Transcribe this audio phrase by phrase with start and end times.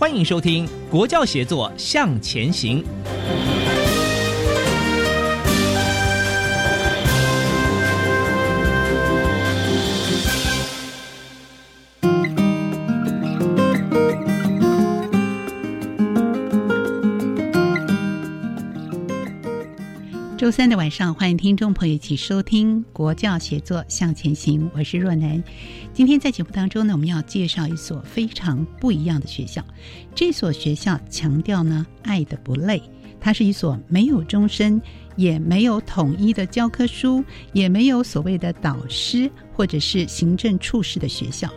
[0.00, 2.82] 欢迎收听《国教协作向前行》。
[20.50, 25.40] 周三的晚上，欢迎听众朋友一起收听《国教写作向前行》，我是若楠。
[25.94, 29.64] 今天在节目当中呢，我们要介绍一所非常不一样的学校。
[30.12, 32.82] 这所学校强调呢，爱的不累。
[33.20, 34.82] 它是一所没有终身，
[35.14, 41.48] 也没有统一的教科书，也没有所谓的导师或者是行政处事的学校。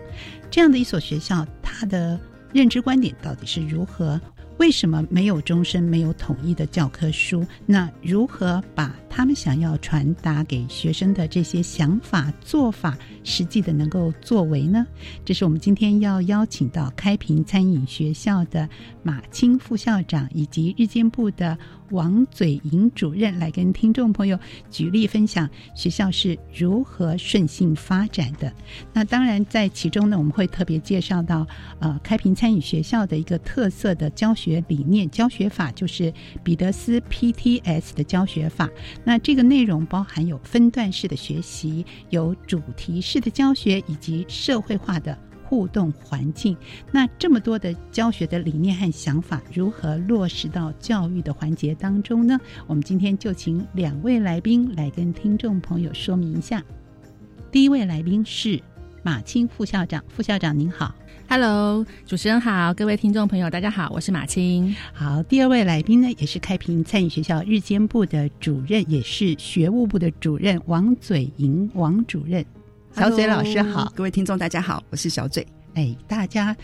[0.52, 2.20] 这样的一所学校，它的
[2.54, 4.22] 认知观点到底是如何？
[4.58, 7.46] 为什么没有终身、没有统一的教科书？
[7.66, 14.86] 那如何把他们想要传达给学生的这些想法、做法，实际的能够作为呢？
[15.26, 18.70] 这是我们今天要邀请到开平餐饮学校的
[19.02, 21.58] 马青副校长以及日间部的
[21.92, 24.38] 王嘴莹主任来跟听众朋友
[24.70, 28.54] 举例分享学校是如何顺性发展的。
[28.92, 31.48] 那当然，在其中呢，我们会特别介绍到
[31.80, 34.34] 呃开平餐饮学校的一个特色的教。
[34.34, 36.12] 学理念教学法就是
[36.44, 38.68] 彼得斯 PTS 的教学法。
[39.06, 45.18] 那这个内容包含有分段式的学习，有主题式的教学，以及社会化的
[45.54, 46.58] 互动环境。
[46.92, 52.40] 那这么多的教学的理念和想法，如何落实到教育的环节当中呢？
[52.66, 56.64] 我们今天就请两位来宾来跟听众朋友说明一下。
[57.52, 58.60] 第一位来宾是
[59.04, 60.96] 马青副校长，副校长您好。
[61.30, 64.76] Hello，主持人好，各位听众朋友，大家好，我是马青。
[64.92, 72.44] 好，第二位来宾呢，也是开平餐饮学校日间部的主任，也是学务部的主任王嘴莹王主任。
[72.96, 75.46] 小嘴老师好，各位听众大家好，我是小嘴。
[75.74, 76.56] 哎，大家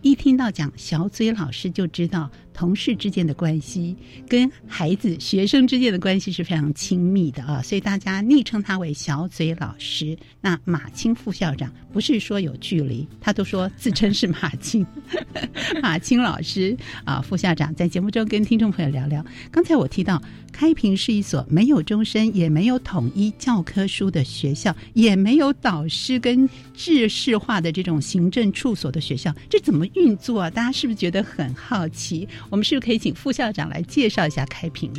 [0.00, 2.30] 一听到讲小嘴老师，就知道。
[2.56, 3.94] 同事之间的关系
[4.26, 10.16] 跟孩子、学生之间的关系是非常亲密的啊，所以大家昵称他为小嘴老师。
[10.40, 14.86] 那马青副校长不是说有距离，他都说自称是马青，
[15.82, 16.74] 马青老师
[17.04, 17.20] 啊。
[17.20, 19.22] 副校长在节目中跟听众朋友聊聊。
[19.50, 30.48] 刚才我提到，开平是一所没有终身、也没有统一教科书的学校，也没有导师跟制式化的这种行政处所的学校，这怎么运作啊？
[30.48, 32.26] 大家是不是觉得很好奇？
[32.50, 34.92] 我们是不是可以请副校长来介绍一下开平？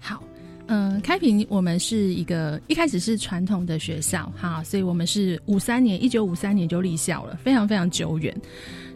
[0.00, 0.22] 好，
[0.66, 8.34] 嗯，开平我们是一个一开始是传统的学校哈，所以我们是五三年，一九五三年就立校了，非常非常久远。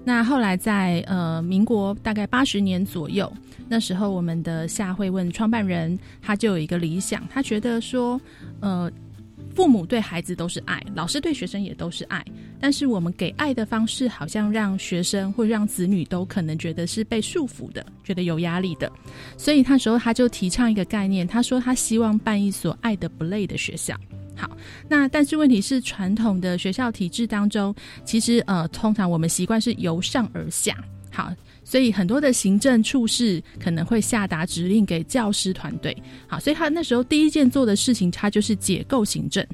[0.04, 3.30] 那后来在呃民国大概八十年左右，
[3.68, 8.20] 那时候我们的夏会问创办人，他就有一个理想，他觉得说，
[8.60, 8.90] 呃。
[9.58, 12.24] 父母对孩子都是爱，老师对学生也都是爱，
[12.60, 18.88] 但是我们给爱的方式好像让学生或让子女都可能觉得是被束缚的，觉得有压力的。
[19.36, 23.96] 所以那时候他就提倡一个概念，他说他希望办一所爱的不累的学校。
[24.36, 24.48] 好，
[24.88, 27.74] 那但是问题是传统的学校体制当中，
[28.04, 30.76] 其实呃，通常我们习惯是由上而下。
[31.10, 31.32] 好。
[31.68, 35.94] 所以很多的行政处事可能会下达指令给教师团队，
[36.26, 39.46] 好，所以他那时候第一件做的事情，他就是解构行政，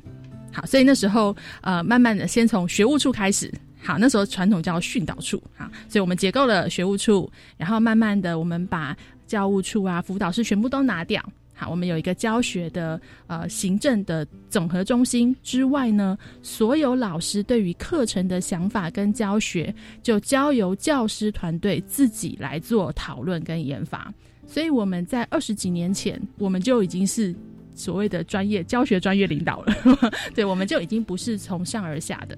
[0.53, 3.53] 好，所以那时候呃，慢慢的先从学务处开始，
[3.83, 8.97] 好，那时候传统叫训导处，啊，所以我们解构了学务处，然后慢慢的我们把
[9.27, 11.21] 教务处啊、辅导室全部都拿掉。
[11.55, 19.73] 好，我们有一个教学的呃行政的总和中心之外呢，所有老师对于课程的想法跟教学，
[20.03, 24.13] 就交由教师团队自己来做讨论跟研发。
[24.47, 27.35] 所以我们在二十几年前，我们就已经是
[27.75, 29.75] 所谓的专业教学专业领导了，
[30.35, 32.37] 对，我们就已经不是从上而下的。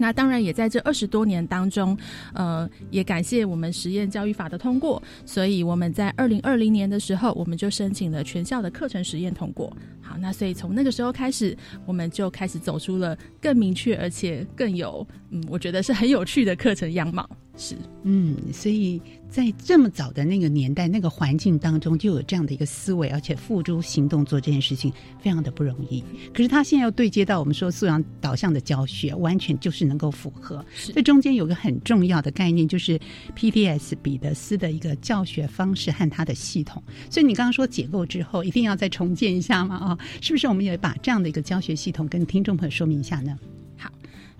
[0.00, 1.94] 那当然也在这二十多年当中，
[2.32, 9.70] 呃，也感谢我们实验教育法的通过，所以我们在二零二零年的时候，我们就申请了全校的课程实验通过。
[10.00, 11.54] 好，那所以从那个时候开始，
[11.84, 17.28] 我们就开始走出了更明确而且更有，嗯，我觉得是很有趣的课程样貌。
[17.62, 18.98] 是，嗯，所以
[19.28, 24.90] 在这么早的那个年代、那个环境当中，就有这样的一个思维，而且付诸行动做这件事情，
[25.20, 26.02] 非常的不容易。
[26.32, 30.64] 可是他现在要对接到我们说素养导向的教学，完全就是能够符合。
[30.94, 32.98] 这中间有个很重要的概念，就是
[33.36, 36.82] PDS 彼得斯的一个教学方式和它的系统。
[37.10, 39.76] 所以你刚刚说解构之后，一定要再重建一下嘛？
[39.76, 40.48] 啊，是不是？
[40.48, 43.38] 我们也把这样的一个教学系统跟听众朋友说明一下呢？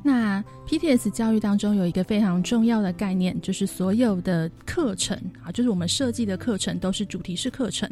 [0.02, 7.90] 那 PTS 教育当中有一个非常重要的概念，就是所有的课程啊，就是我们设计的课程都是主题式课程。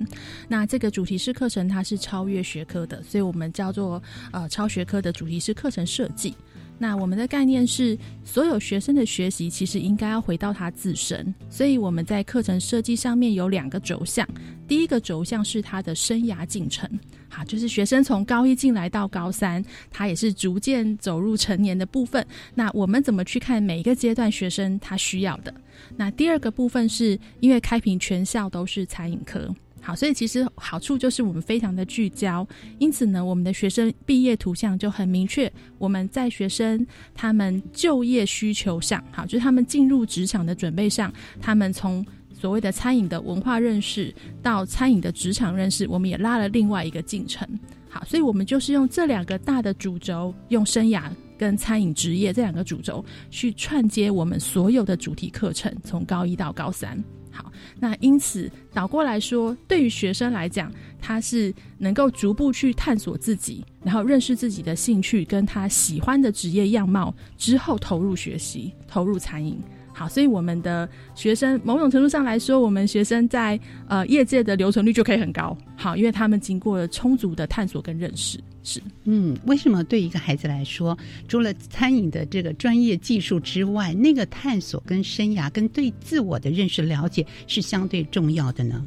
[0.48, 4.02] 那这个主题式课程它是超越学科的，所以我们叫做
[4.32, 6.34] 呃超学科的主题式课程设计。
[6.78, 14.26] 那我们的概念是，所有学生的学习其实应该要回到他自身，所以我们在课程设计上面有两个轴向。
[14.68, 16.88] 第一个轴向是他的生涯进程，
[17.28, 22.24] 好，就是学生从高一进来到高三，他也是逐渐走入成年的部分。
[22.54, 25.52] 那我们怎么去看每一个阶段学生他需要的？
[25.96, 29.52] 那第二个部分是因为开平全校都是餐饮科。
[29.88, 32.46] 好，所以其实好处就是我们非常的聚焦，
[32.78, 35.50] 因此呢，我们的学生毕业图像就很明确。
[35.78, 47.48] 我们在学生他们就业需求上，好，就是他们进入职场的准备上，他们从所谓的餐饮的文化认识到餐饮的职场认识，我们也拉了另外一个进程。
[47.88, 51.04] 好，所以我们就是用这两个大的主轴，用生涯
[51.38, 57.02] 跟餐饮职业这两个主轴去串接我们所有的主题课程，从高一到高三。
[57.38, 69.56] 好，那因此倒过来说，对于学生来讲，他是能够逐步去探索自己，然后认识自己的兴趣跟他喜欢的职业样貌之后，投入学习，投入餐饮。
[69.92, 75.56] 好，所以我们的学生某种程度上来说，我们学生在呃业界的留存率就可以很高。
[75.76, 78.40] 好，因为他们经过了充足的探索跟认识。
[78.70, 88.84] 是，嗯，为什么对一个孩子来说，除了餐饮的这个专业技术之外，那个探索跟生涯跟对自我的认识了解是相对重要的呢？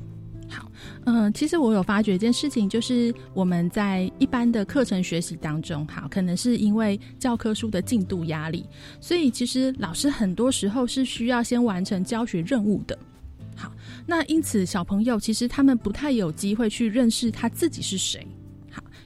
[0.48, 0.72] 好
[1.06, 8.64] 嗯，其实我有发觉一件事情，就是我们在一般的课程学习当中，好，可能是因为教科书的进度压力，
[9.00, 12.96] 所以其实老师很多时候是需要先完成教学任务的。
[13.56, 13.72] 好，
[14.06, 18.28] 那因此小朋友其实他们不太有机会去认识他自己是谁。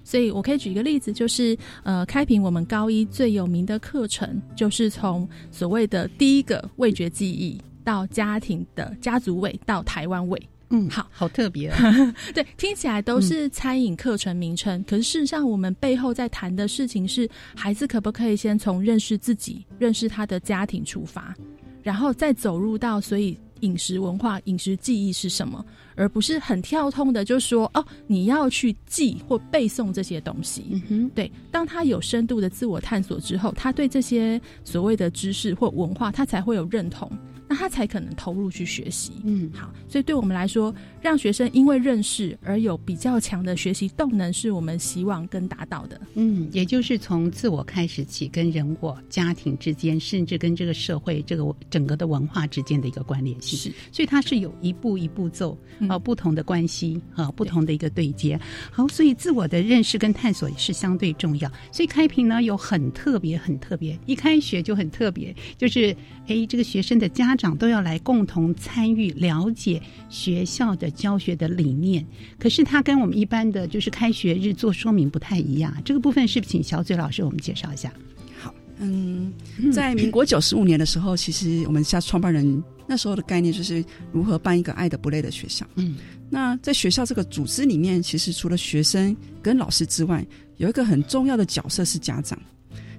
[0.06, 10.42] 好，所以我可以举一个例子，就是呃，开平我们高一最有名的课程，就是从所谓的第一个味觉记忆到家庭的家族味到台湾味。
[10.72, 11.72] 嗯，好好特别，
[12.34, 21.36] 对，听起来都是餐饮课程名称，可是事实上，我们背后在谈的事情是，孩子可不可以先从认识自己、认识他的家庭出发，
[21.84, 25.66] 然后再走入到所以饮食文化、饮食记忆是什么，
[25.96, 30.68] 而不是很跳通的就说哦，你要去记或背诵这些东西。
[30.70, 37.12] 嗯哼，对，当他有深度的自我探索之后，他对这些所谓的知识或文化，他才会有认同。
[37.48, 39.14] 那他才可能投入去学习。
[39.24, 46.02] 嗯，好，所以对我们来说，让学生因为认识而有比较强的学习动能，是我们希望跟达到的。
[46.16, 53.60] 嗯，也就是从自我开始起，跟人我、家庭之间，甚至跟这个社会、这个整个的文化之间的一个关联性。
[53.60, 55.56] 是，所以它是有一步一步走
[55.88, 58.40] 啊，不同的关系啊，不同的一个对接。
[58.72, 61.52] 好，所以自我的认识跟探索也是相对重要。
[61.72, 67.35] 所以开平呢有很特别、很特别，一开学就很特别，就是哎，这个学生的家。
[67.36, 72.06] 长都要来共同参与了解学校的教学的理念，
[72.40, 75.76] 可是他跟我们一般的就是开学日做说明不太一样。
[75.84, 77.92] 这个部分是请小嘴老师我们介绍一下？
[78.40, 79.34] 好，嗯，
[79.74, 85.66] 在民国九十五年的时候，其实我们下创办人那时候的概念就是如何办一个爱的不累的学校。
[85.76, 85.96] 嗯，
[86.30, 90.26] 那在学校这个组织里面，其实除了学生跟老师之外，
[90.58, 92.40] 有一个很重要的角色是家长。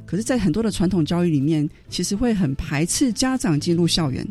[0.06, 4.26] 可是，在很多的传统教育里面，其实会很排斥家长进入校园。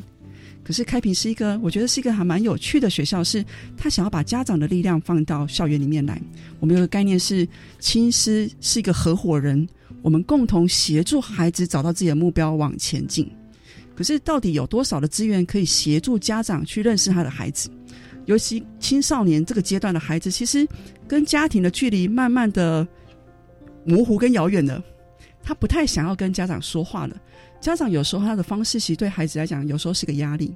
[0.63, 3.43] 可是，开平是一个我觉得是一个还蛮有趣的学校，是
[3.77, 6.19] 他想要把家长的力量放到校园里面来。
[6.59, 9.67] 我们有个概念是，亲师是一个合伙人，
[10.01, 13.29] 我们共同协助孩子找到自己的目标，往前进。
[13.95, 17.69] 可是，到底有多少的资源可以协助家长去认识他的孩子？
[18.25, 20.67] 尤其青少年这个阶段的孩子，其实
[21.07, 22.87] 跟家庭的距离慢慢的
[23.85, 24.83] 模糊跟遥远了，
[25.45, 27.15] 他不太想要跟家长说话了。
[27.61, 30.53] 家长有时候他的方式，其实对孩子来讲，有时候是个压力。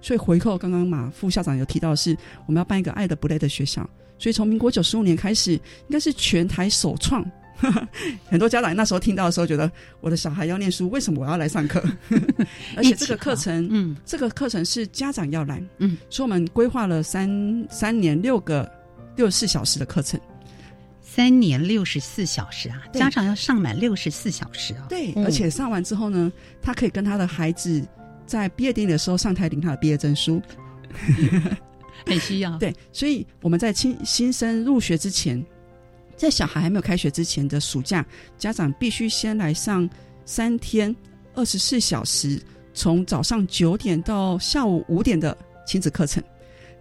[0.00, 2.16] 所以回扣刚刚马副校长有提到，是
[2.46, 3.88] 我们要办一个爱的不累的学校。
[4.18, 7.24] 所以从民国九十五年开始，应该是全台首创。
[8.24, 9.70] 很多家长那时候听到的时候，觉得
[10.00, 11.82] 我的小孩要念书，为什么我要来上课？
[12.74, 17.28] 而且这个课程，嗯，这个课程是家长要来，嗯，所以我们规划了三
[17.70, 18.70] 三年六个
[19.14, 20.18] 六十四小时的课程，
[21.20, 27.86] 三年六十四小时啊，家长要上满六十四小时啊，对，而且上完之后呢，他可以跟他的孩子
[28.24, 30.40] 在毕业典礼的时候上台领他的毕业证书，
[32.06, 32.56] 很需要。
[32.56, 35.44] 对，所以我们在新新生入学之前。
[36.16, 38.04] 在小孩还没有开学之前的暑假，
[38.38, 39.88] 家长必须先来上
[40.24, 40.94] 三天
[41.34, 42.40] 二十四小时，
[42.72, 45.36] 从早上九点到下午五点的
[45.66, 46.22] 亲子课程。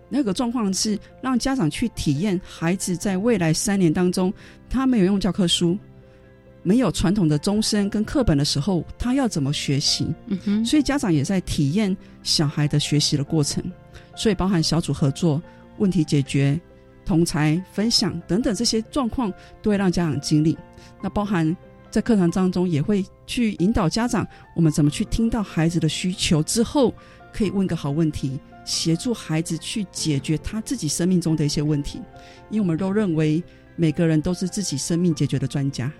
[0.09, 4.33] 那个状况是让家长去体验孩子在未来三年当中，
[4.69, 5.77] 他没有用教科书，
[6.63, 10.07] 没有传统的终身跟课本的时候，他要怎么学习？
[10.27, 10.65] 嗯哼。
[10.65, 13.63] 所以家长也在体验小孩的学习的过程，
[14.15, 15.41] 所以包含小组合作、
[15.77, 16.59] 问题解决。
[17.05, 20.55] 同才分享等等这些状况都会让家长经历。
[21.01, 21.57] 那包含
[21.89, 26.93] 在课堂当中也会去引导家长，我们怎么去听到孩子的需求之后，
[27.33, 28.39] 可以问个好问题，
[28.69, 31.99] 协助孩子去解决他自己生命中的一些问题。
[32.51, 33.43] 因为我们都认为
[33.75, 35.91] 每个人都是自己生命解决的专家，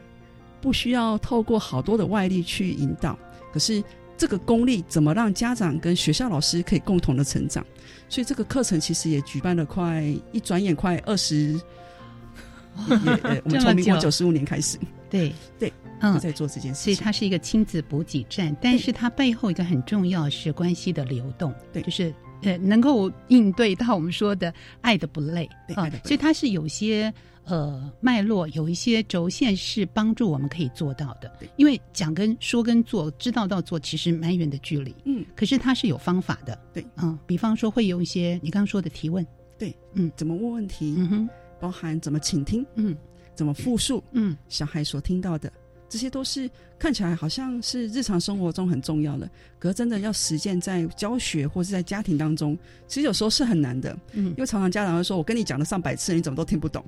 [0.61, 3.17] 不需要透过好多的外力去引导。
[3.51, 3.83] 可是
[4.15, 7.65] 这个功力怎么让家长跟学校老师可以共同的成长？
[8.07, 11.53] 所以这个课程其实也举办了快一转眼快二十，
[12.87, 14.77] 也我们从民国九十五年开始，
[15.09, 15.71] 对对，
[16.01, 16.83] 嗯，在做这件事。
[16.83, 27.13] 所以它是一个亲子补给站，但是它背后一个很重要是关系的流动，对，就是呃能够应对到我们说的爱的不累啊，所以它是有些。
[27.45, 39.25] 呃，脉络有一些轴线是帮助我们可以做到的，因为讲跟说跟做，知道到做其实蛮远的距离，嗯，可是它是有方法的，对，嗯，比方说会有一些你刚刚说的提问，
[39.57, 41.29] 对，嗯，怎么问问题，嗯哼，
[41.59, 42.95] 包含怎么倾听，嗯，
[43.33, 45.51] 怎么复述，嗯，小孩所听到的，
[45.89, 56.85] 这些都是看起来好像是日常生活中很重要的，可是真的要实践在教学或是在家庭当中，其实有时候是很难的，嗯，因为常常家长会说，我跟你讲了上百次，你怎么都听不懂。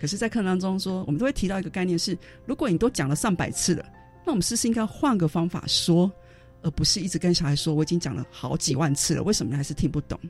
[0.00, 3.86] 可是，在课当中说，我们都会提到一个概念是：如果你都讲了上百次了，
[4.26, 6.12] 那我们是不是应该换个方法说，
[6.60, 10.20] 而不是一直跟小孩说我已经讲了好几万次了，为什么你还是听不懂？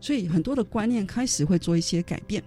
[0.00, 2.42] 所以很多的观念开始会做一些改变，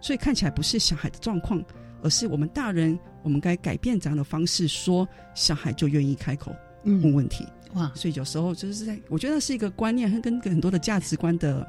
[0.00, 1.60] 所以看起来不是小孩的状况，
[2.02, 6.54] 而是我们大人，我们该改变这样的方式说，小孩就愿意开口
[6.84, 7.46] 问问题。
[7.74, 7.90] 哇！
[7.94, 11.66] 所以有时候就是在，我觉得是一个观念跟跟很多的价值观的。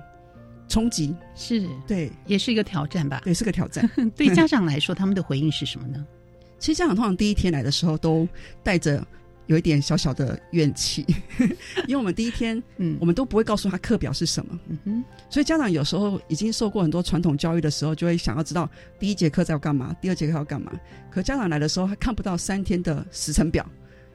[0.67, 3.19] 冲击是对，也是一个挑战吧？
[3.25, 3.85] 对，是个挑战。
[4.15, 6.07] 对家长来说，他们的回应是什么呢？
[6.59, 8.25] 其实家长通常第一天来的时候，都
[8.63, 9.05] 带着
[9.51, 11.05] 有一点小小的怨气，
[11.85, 15.03] 因为我们第一天，嗯，我们都不会告诉他课表是什么，嗯哼。
[15.29, 20.71] 所以家长有时候已经受过很多传统教育的时候，就会想要知道第一节课在要干嘛，第二节课要干嘛。
[21.09, 23.69] 可家长来的时候，他看不到三天的时程表，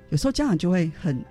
[0.09, 1.23] 有时候家长就会很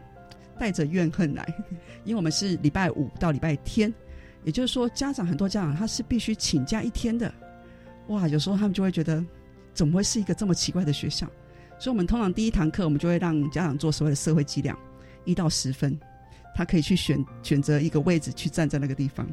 [0.59, 1.43] 带着怨恨来，
[2.05, 3.91] 因为我们是礼拜五到礼拜天。
[4.43, 7.33] 也就是说，家长很多家长他是必须请假一天的，
[8.09, 8.27] 哇！
[8.27, 9.25] 有时候他们就会觉得，
[9.73, 11.27] 怎么会是一个这么奇怪的学校？
[11.77, 14.77] 所以，我们通常第一堂课，我们就会让家长做所谓的社会计量，
[15.23, 15.99] 一到十分，
[16.55, 19.27] 他可以去选选择一个位置去站在那个地方。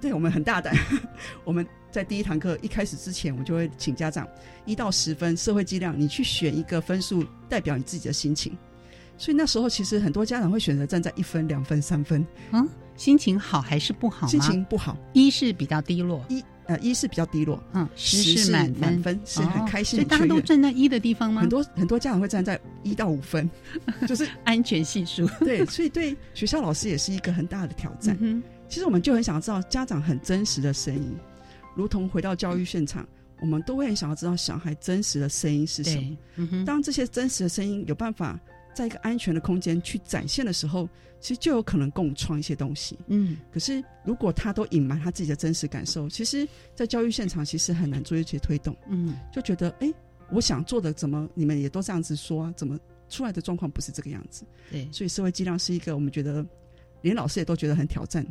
[0.00, 0.74] 对我们很大胆，
[1.44, 4.26] 我们在第一堂课一开始之前，我就会请家长
[4.64, 8.56] 一到十分社会计量，你去选一个分数代表你自己的心情。
[9.18, 12.26] 所以那时候，其实很多家长会选择站在一分、两分、三分。
[12.50, 12.68] 嗯。
[12.96, 14.26] 心情好还是不好？
[14.26, 19.98] 心情不好，一是比较低落，一呃一是比较低落，嗯，十是满满分，是很开心。
[19.98, 21.40] 所以大家都站在一的地方吗？
[21.40, 23.50] 很多很多家长会站在一到五分，
[24.06, 25.26] 就是安全系数。
[25.40, 28.16] 对，所以对学校老师也是一个很大的挑战。
[28.68, 31.16] 其实我们就很想要知道家长很真实的声音，
[31.74, 33.06] 如同回到教育现场，
[33.40, 35.96] 我们都会很想要知道小孩真实的声音是什
[36.36, 36.64] 么。
[36.64, 38.38] 当这些真实的声音有办法。
[38.74, 40.88] 在一个安全的空间去展现的时候，
[41.20, 42.98] 其实就有可能共创一些东西。
[43.06, 48.76] 嗯，可是如果他都隐瞒他自己的真实感受，其实，在教育现场其实很难做一些推动。
[48.88, 49.92] 嗯，就觉得哎，
[50.30, 52.54] 我想做的怎么你们也都这样子说啊？
[52.56, 54.44] 怎么出来的状况不是这个样子？
[54.70, 56.44] 对，所以社会计量是一个我们觉得
[57.02, 58.26] 连老师也都觉得很挑战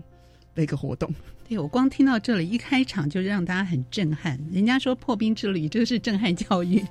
[0.55, 1.13] 的一个活动。
[1.47, 6.83] 对我光听到这里一开场就让大家很震撼，人家说破冰之旅就是震撼教育。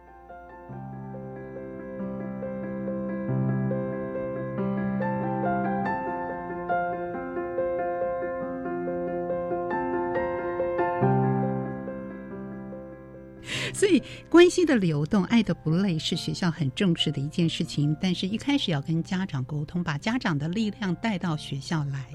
[13.73, 17.97] 所以关系的流动、爱的不累是学校很重视的一件事情。
[18.01, 22.07] 但是一开始要跟家长沟通，把家长的力量带到学校来。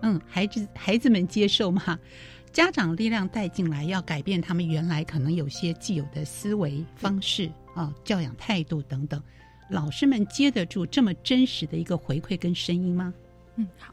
[0.00, 1.98] 嗯，孩子孩子们接受吗？
[2.52, 9.22] 家长力量带进来，要改变他们原来可能有些既有的思维方式啊、教养态度等等。
[9.70, 13.14] 老师们接得住这么真实的一个回馈跟声音吗？
[13.56, 13.91] 嗯，好。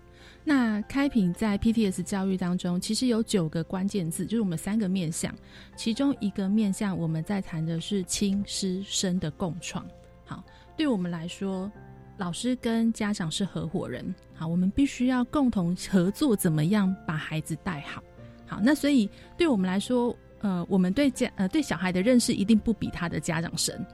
[0.50, 5.32] 那开平在 PTS 教育当中，其实有九个关键字，就是我们三个面向，
[5.75, 9.86] 其中一个面向我们在谈的是亲师生的共创。
[10.25, 10.44] 好，
[10.75, 11.72] 对我们来说，
[12.18, 14.03] 老师跟家长是合伙人，
[14.34, 18.01] 好，我们必须要共同合作，怎么样把孩子带好。
[18.48, 23.86] 好，那所以对我们来说，呃，我们对家呃对小孩的认识一定不比他的家长深。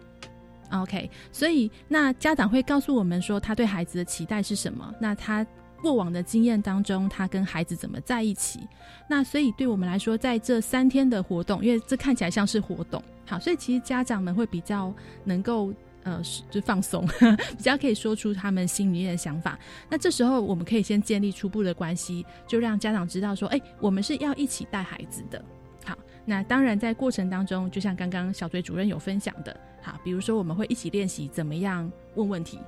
[0.72, 4.96] OK，所以那家长会告诉我们说，他对孩子的期待是什么？
[5.02, 5.46] 那他
[5.82, 8.68] 过往的经验当中，他跟孩子怎么在一起？
[9.08, 17.06] 那所以对我们来说，在这三天的活动，因为这看起来像是活动，好，所以其实家长们会比较能够呃就放松，
[17.56, 19.60] 比较可以说出他们心里面的想法。
[19.90, 25.44] 那这时候我们可以先建立初步的关系，就让家长知道说，哎，我们是要一起带孩子的。
[25.84, 32.60] 好，那当然在过程当中，就像刚刚小嘴主任有分享的，好，比如说我们会一起练习怎么样问问题。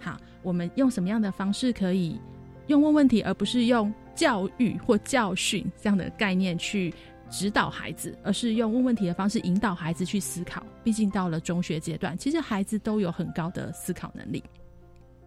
[0.00, 2.20] 好，我们用什么样的方式可以
[2.66, 6.92] 用问问题，而不是用教育或教训这样的概念去
[7.30, 10.64] 指导孩子，而是用问问题的方式引导孩子去思考。
[10.82, 14.42] 毕竟到了中学阶段，其实孩子都有很高的思考能力。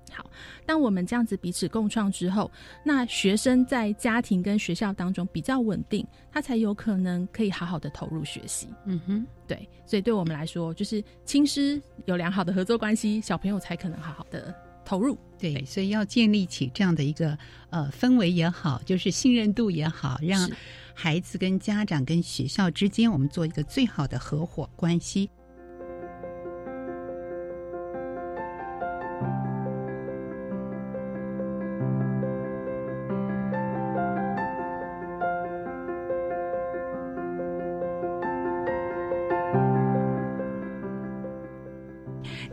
[0.09, 0.25] 好，
[0.65, 2.49] 当我们这样子彼此共创之后，
[2.83, 8.67] 那学生在家庭跟学校当中比较稳定，他才有可能可以好好的投入学习。
[8.85, 14.55] 嗯哼，对，所以对我们来说，就是亲师有良好的合作关系，小朋友才可能好好的
[14.87, 15.17] 投入。
[15.37, 17.37] 对，所以要建立起这样的一个
[17.69, 20.49] 呃氛围也好，就是信任度也好，让
[20.93, 25.29] 孩子跟家长跟学校之间，我们做一个最好的合伙关系。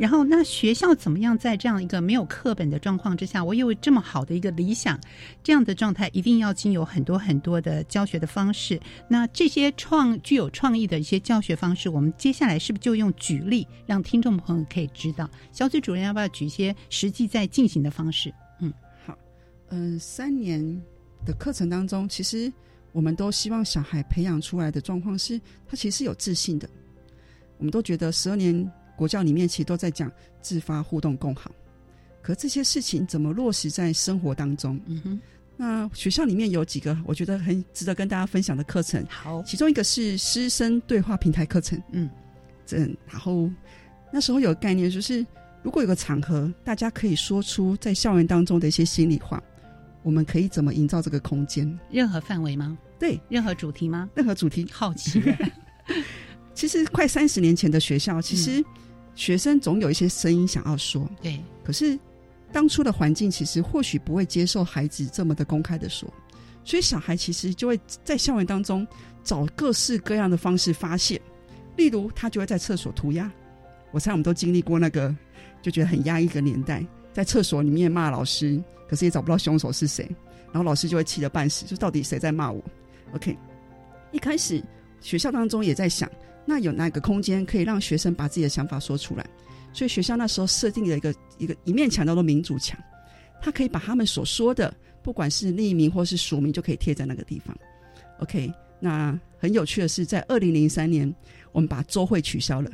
[0.05, 5.01] 然后，那学校怎么样在这样一个没有课本的状况之下，我有这么好的一个理想，
[5.43, 8.79] 这样的状态一定要经有很多很多的教学的方式。
[9.09, 15.27] 那这些创具有创意的一些教学方式，我们接下来是不是就用举例，让听众朋友可以知道？
[15.53, 18.31] 小组主任要不要举一些实际在进行的方式？
[18.61, 18.71] 嗯，
[19.07, 19.17] 好，
[19.71, 20.62] 嗯、三年
[21.25, 22.53] 的课程当中，其实
[22.93, 26.69] 我们都希望小孩培养出来的状况是，他其实是有自信的。
[27.57, 31.50] 我们都觉得十二年国教里面其实都在讲自发互动共好，
[32.22, 34.80] 可这些事情怎么落实在生活当中？
[34.87, 35.20] 嗯哼，
[35.57, 41.80] 那学校里面有几个我觉得很值得跟大家分享的课程，好，其中一个是师生对话平台课程。
[41.92, 42.09] 嗯，
[42.66, 43.50] 这然后
[44.12, 45.24] 那时候有个概念，就是
[45.62, 49.42] 如果有个场合，大家可以说出在校园当中的一些心里话，
[50.02, 51.78] 我们可以怎么营造这个空间？
[51.90, 52.76] 任何范围吗？
[52.98, 54.09] 对，任何主题吗？
[54.14, 54.66] 任何主题。
[54.70, 55.22] 好奇，
[56.54, 58.64] 其实快三十年前的学校，其实
[59.14, 61.98] 学生总有一些声音想要说，对，可是
[62.53, 66.12] 当初的环境其实或许不会接受孩子这么的公开的说，
[66.64, 68.87] 所以小孩其实就会在校园当中
[69.22, 71.20] 找各式各样的方式发泄，
[71.77, 73.31] 例如他就会在厕所涂鸦。
[73.92, 75.14] 我猜我们都经历过那个
[75.62, 80.05] 就觉得很压抑的年代，在厕所里面骂老师，可是也找不到凶手是谁，
[80.46, 82.61] 然后老师就会气得半死，就到底谁在骂我
[83.14, 83.37] ？OK，
[84.11, 84.62] 一开始
[85.00, 86.11] 学校当中也在想，
[86.46, 89.26] 那有哪个空间可以让学生把自己的想法说出来？
[89.72, 92.78] 所以学校那时候设定了一个一个一面墙叫做民主墙，
[93.42, 97.57] 他可以把他们所说的，不管是匿名或是署名，就可以贴在那个地方。
[98.20, 101.12] OK，那很有趣的是，在二零零三年，
[101.50, 102.70] 我们把周会取消了。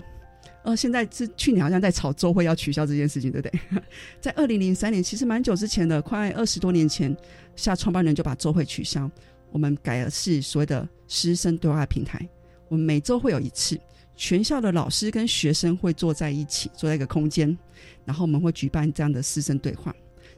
[0.62, 3.61] 呃，现在是去年好像在吵周会要取消这件事情，对不对？
[4.20, 7.16] 在二零零三年，其实蛮久之前的，快二十多年前，
[7.56, 9.11] 下创办人就把周会取消，
[9.52, 12.28] 我们改的是所谓的师生对话平台。
[12.70, 13.76] 我们每周会有一次，
[14.14, 17.59] 全校的老师跟学生会坐在一起，坐在一个空间，
[18.04, 19.92] 然后我们会举办这样的师生对话。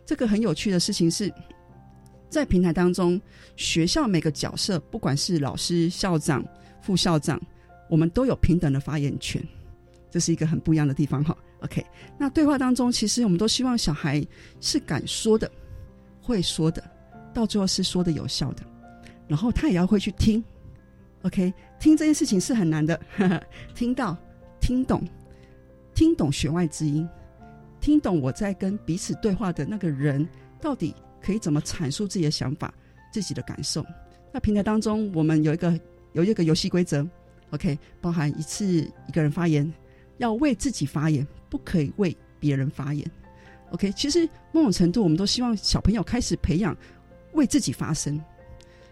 [0.07, 1.31] 这个很有趣的事情是，
[2.31, 3.21] 在平台当中，
[3.55, 6.43] 学校每个角色，不管是老师、校长、
[6.81, 7.39] 副校长，
[7.91, 9.47] 我们都有平等的发言权，
[10.11, 11.37] 这是一个很不一样的地方哈。
[11.61, 11.85] OK，
[12.19, 14.27] 那对话当中，其实我们都希望小孩
[14.59, 15.49] 是敢说的，
[16.19, 16.83] 会说的，
[17.35, 18.63] 到最后是说的有效的，
[19.29, 20.43] 然后他也要会去听。
[21.23, 22.99] OK，听这件事情是很难的，
[23.75, 24.17] 听到、
[24.61, 25.03] 听懂、
[25.97, 27.07] 听懂弦外之音，
[27.81, 30.25] 听懂我在跟彼此对话的那个人
[30.61, 32.73] 到底可以怎么阐述自己的想法、
[33.13, 33.85] 自己的感受。
[34.33, 35.77] 那平台当中，我们有一个
[36.13, 37.05] 有一个游戏规则
[37.51, 38.65] OK，包含一次
[39.09, 39.69] 一个人发言，
[40.19, 43.05] 要为自己发言，不可以为别人发言。
[43.73, 46.77] OK，其实某种程度，我们都希望小朋友开始培养
[47.33, 48.23] 为自己发声，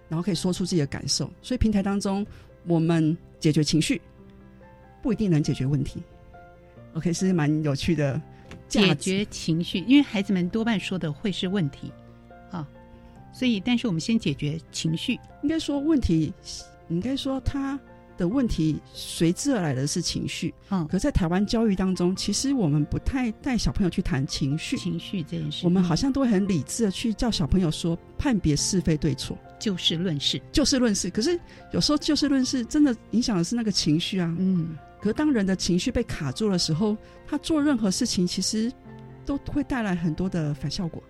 [0.09, 1.31] 然后可以说出自己的感受。
[1.41, 2.27] 所以平台当中，
[2.67, 4.01] 我们解决情绪
[5.03, 6.03] 不一定能解决问题。
[6.95, 8.21] OK，是蛮有趣的。
[8.69, 11.91] 解决情绪，因为孩子们多半说的会是问题
[12.53, 12.65] 啊，
[13.33, 15.19] 所以，但是我们先解决情绪。
[15.43, 16.33] 应该说问题，
[16.89, 17.77] 应该说他
[18.21, 20.53] 的问题随之而来的是情绪。
[20.69, 31.09] 嗯，可在台湾教育当中，其实我们不太带小朋友去谈情绪，情绪这件事，我们好像都会很理智的去叫小朋友说判别是非对错，就事论事，就事论事。
[31.09, 31.41] 可是
[31.73, 34.33] 有时候就事论事，真的影响的是那个情绪啊。
[34.39, 34.77] 嗯。
[35.01, 36.95] 可是当人的情绪被卡住的时候，
[37.27, 38.71] 他做任何事情其实
[39.25, 41.03] 都会带来很多的反效果。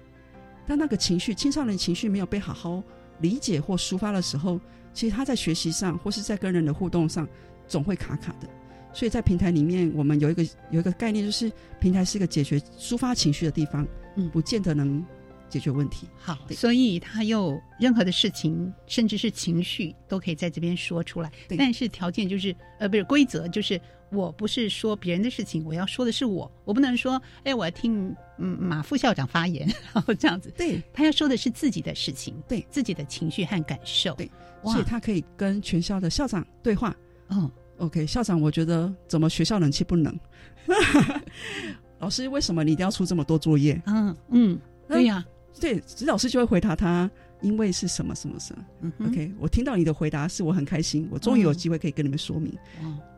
[0.65, 2.81] 但那个情绪，青少年情绪没有被好好
[3.21, 4.61] 理解或抒发的时候，
[4.93, 7.27] 其实他在学习上或是在跟人的互动上
[7.67, 8.49] 总会卡卡的。
[8.93, 15.05] 所以在平台里面，我们有一个有一个概念，就是平台是一个解决抒发情绪的地方，嗯，不见得能。
[15.49, 21.33] 解决问题好，所以他有任何的事情，甚至是情绪，都可以在这边说出来。
[21.59, 30.53] 但是条件就是，呃，不是规则，就是我不是说别人的事情，我要说的是我，我不能说，哎，我要听嗯马副校长发言，然 后这样子。
[30.57, 34.15] 对他要说的是自己的事情，对自己的情绪和感受。
[34.15, 34.31] 对，
[34.65, 36.95] 所以他可以跟全校的校长对话。
[37.29, 40.19] 嗯，OK，校长，我觉得怎么学校冷气不能？
[41.99, 43.81] 老师，为什么你一定要出这么多作业？
[43.87, 45.25] 嗯嗯，对呀。
[45.61, 47.11] 对，指导师就会回答他，
[47.41, 48.93] 因为是什么什么什么。
[49.07, 52.53] OK，我听到你的回答是我很开心，我终于有机会可以跟你们说明。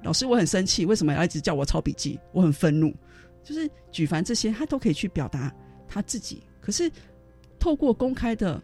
[0.03, 2.19] 老师，我很生气，为什么要一直叫我抄笔记？
[2.33, 2.95] 我很愤怒，
[3.43, 5.53] 就是举凡这些，他都可以去表达
[5.89, 6.43] 他自己。
[6.61, 6.91] 可是
[7.59, 8.63] 透过公开的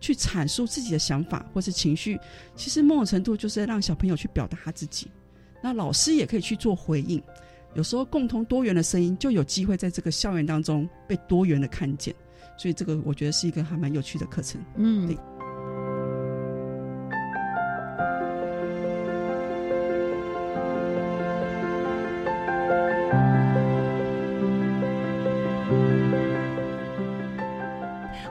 [0.00, 2.18] 去阐述自己的想法或是情绪，
[2.54, 5.10] 其实某种程度就是让小朋友去表达他自己。
[5.62, 7.22] 那老师也可以去做回应。
[7.74, 12.14] 有时候共同多元的声音就有机会在这个校园当中被多元的看见。
[12.60, 14.62] 所以这个我觉得是一个还蛮有趣的课程。
[14.76, 15.16] 嗯，对。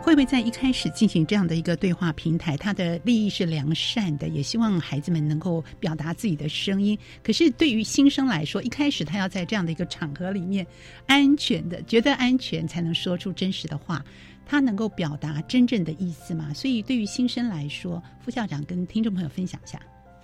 [0.09, 2.57] 会不会在一开始进行这样的一个对话平台？
[2.57, 6.97] 它的利益是良善的，也希望孩子们能够表达自己的声音。
[7.23, 10.65] 可是对于新生来说，一开始他要在这样的一个场合里面，
[11.05, 14.03] 安全的觉得安全，才能说出真实的话。
[14.47, 16.51] 他能够表达真正的意思吗？
[16.55, 19.79] 所以对于新生来说，副校长跟听众朋友分享一下。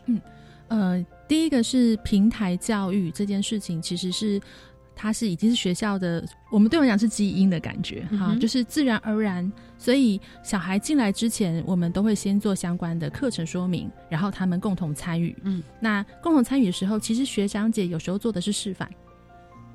[0.07, 0.19] 嗯，
[0.67, 4.41] 呃，第一个是平台教育这件事情，其实是。
[4.95, 9.51] 它是已经是学校的，我们对我讲是基因的感觉哈，就是自然而然。
[9.77, 15.35] 所以小孩进来之前，我们都会先做相关的课程说明，然后他们共同参与。
[15.43, 18.89] 嗯，那共同参与的时候，其实学长姐有时候做的是示范，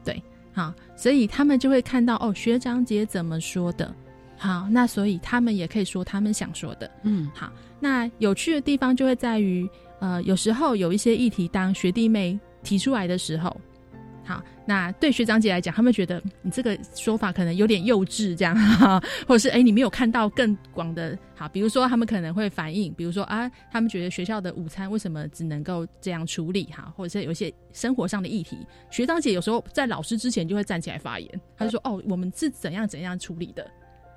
[0.02, 0.20] 对，
[0.52, 3.94] 好，所以他们就会看到哦，学长姐怎么说的，
[4.38, 6.90] 好，那所以他们也可以说他们想说的。
[7.02, 9.68] 嗯，好，那有趣的地方就会在于，
[10.00, 13.54] 呃，有时候有一些议题，当学弟妹提出来的时候。
[14.30, 21.18] 好，那对学长姐来讲，他们觉得你这个说法可能有点幼稚，这样，哈 或者是哎，你没有看到更广的。
[21.34, 26.62] 好，比如说他们可能会反映，比如说啊，他们觉得学校的午餐为什么只能够这样处理？
[26.66, 28.56] 哈，或者是有一些生活上的议题，
[28.88, 33.68] 学长姐有时候在老师之前就会站起来发言，他就说哦，我们是怎样怎样处理的。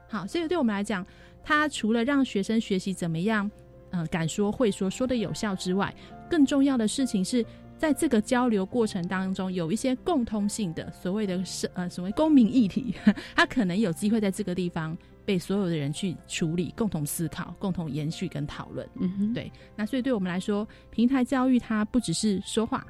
[0.07, 1.03] 好，所以对我们来讲，
[1.43, 3.49] 他除了让学生学习怎么样，
[3.89, 5.91] 嗯，敢说会说，说的有效之外，
[6.29, 7.43] 更重要的事情是。
[7.83, 12.95] 在这个交流过程当中，有一些共通性的所谓的是呃所谓公民议题，
[13.35, 18.87] 他可能有机会在这个地方被所有的人去处理、共同思考、共同延续跟讨论。
[19.01, 19.51] 嗯哼，对。
[19.75, 22.87] 那所以对我们来说，平台教育它不只是说话，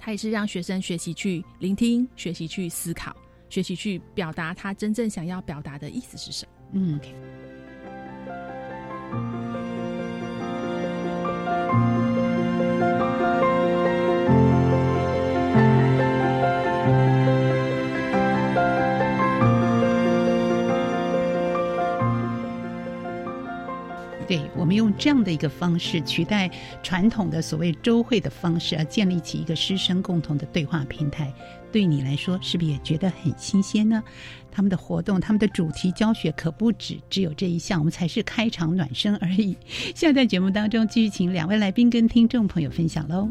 [0.00, 3.14] 它也是让学生学习去聆听、学习去思考、
[3.48, 6.50] 学习去表达他真正想要表达的意思是什么。
[6.72, 6.98] 嗯。
[6.98, 7.14] 对
[24.66, 26.50] 我们用这样的一个方式取代
[26.82, 31.32] 传统的所谓周会的方式，而建立起一个师生共同的对话平台，
[31.70, 34.02] 对你来说是不是也觉得很新鲜呢？
[34.50, 39.56] 他们的活动、他们的主题教学可不止只有这一项，我们才是开场暖身而已。
[39.94, 43.28] 下在节目当中继续请两位来宾跟听众朋友分享喽。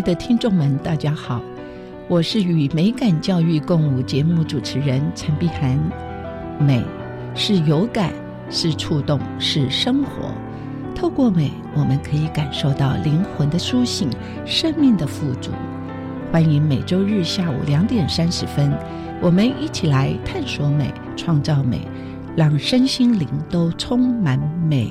[0.00, 1.42] 的听众们，大家好，
[2.08, 5.78] 我是与美感教育共舞节目主持人陈碧涵。
[6.58, 6.82] 美
[7.34, 8.10] 是有感，
[8.48, 10.32] 是触动，是生活。
[10.94, 14.08] 透过美，我们可以感受到灵魂的苏醒，
[14.46, 15.50] 生命的富足。
[16.32, 18.72] 欢迎每周日下午两点三十分，
[19.20, 21.86] 我们一起来探索美，创造美，
[22.34, 24.90] 让身心灵都充满美。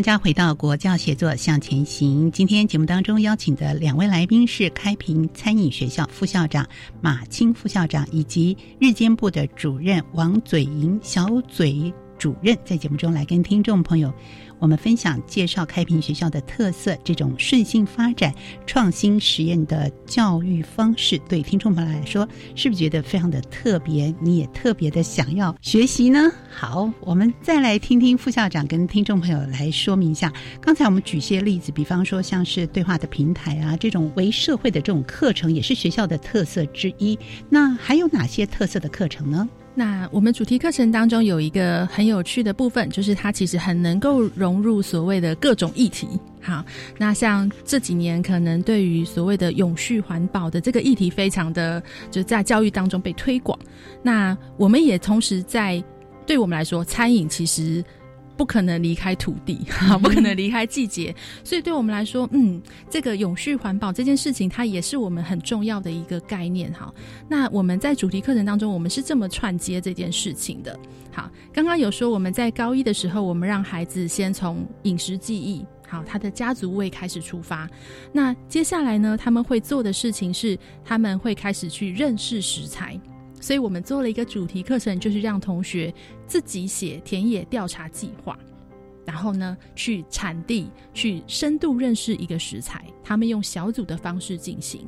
[0.00, 2.32] 大家回到国教协作向前行。
[2.32, 6.66] 今天节目当中邀请的两位来宾是开平餐饮学校副校长
[7.02, 14.12] 马青副校长，以及日间部的主任王嘴莹小嘴主任，在节目中来跟听众朋友。
[14.58, 18.34] 我们分享介绍开平学校的特色，这种顺性发展、
[18.66, 24.14] 创新实验的教育方式，对听众朋友来说，是不是觉得非常的特别？
[24.20, 26.30] 你也特别的想要学习呢？
[26.50, 30.30] 好，我们再来听听副校长跟听众朋友来说明一下。
[30.60, 37.18] 刚才我们举些例子，比方说像是对话的平台啊，这种为社会的这种课程，也是学校的特色之一。
[37.48, 39.48] 那还有哪些特色的课程呢？
[39.74, 46.08] 那我们主题课程当中有一个很有趣的部分，就是它其实很能够融入所谓的各种议题。
[46.42, 46.64] 好，
[46.98, 53.58] 那像这几年可能对于所谓的永续环保的这个议题，非常的就在教育当中被推广。
[54.02, 55.82] 那我们也同时在，
[56.26, 57.84] 对我们来说，餐饮其实。
[58.40, 66.90] 不可能离开土地， 哈，不可能离开季节，所以对我们来说，嗯，这个永续环保这件事情，它也是我们很重要的一个概念，哈。
[67.28, 70.74] 那我们在主题课程当中，我们是这么串接这件事情的。
[71.12, 77.68] 好，刚刚有说我们在高一的时候，我们让孩子先从饮食记忆，好，他的家族味开始出发。
[78.10, 82.98] 那接下来呢，他们会做的事情是，他们会开始去认识食材。
[83.40, 85.92] 所以我们做了一个主题课程，就是让同学
[86.26, 88.38] 自己写田野调查计划，
[89.04, 92.84] 然后呢去产地去深度认识一个食材。
[93.02, 94.86] 他们用小组的方式进行。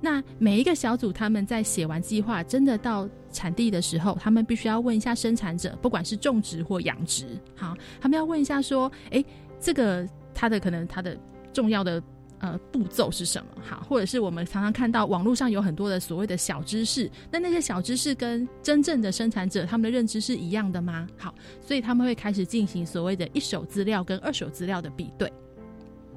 [0.00, 9.24] 那每一个小组，他们在写完计划，真的到产地的时候，他们必须要问一下生产者，不管是种植或养殖，好，他们要问一下说，哎，
[9.58, 11.18] 这个它的可能它的
[11.52, 12.02] 重要的。
[12.44, 13.62] 呃，步骤是什么？
[13.62, 21.08] 好，或者是我们常常看到网络上有很多的所谓的小知识，那那些小知识跟真正的生产者他们的认知是一样的吗？
[21.16, 25.32] 好，所以他们会开始进行所谓的一手资料跟二手资料的比对。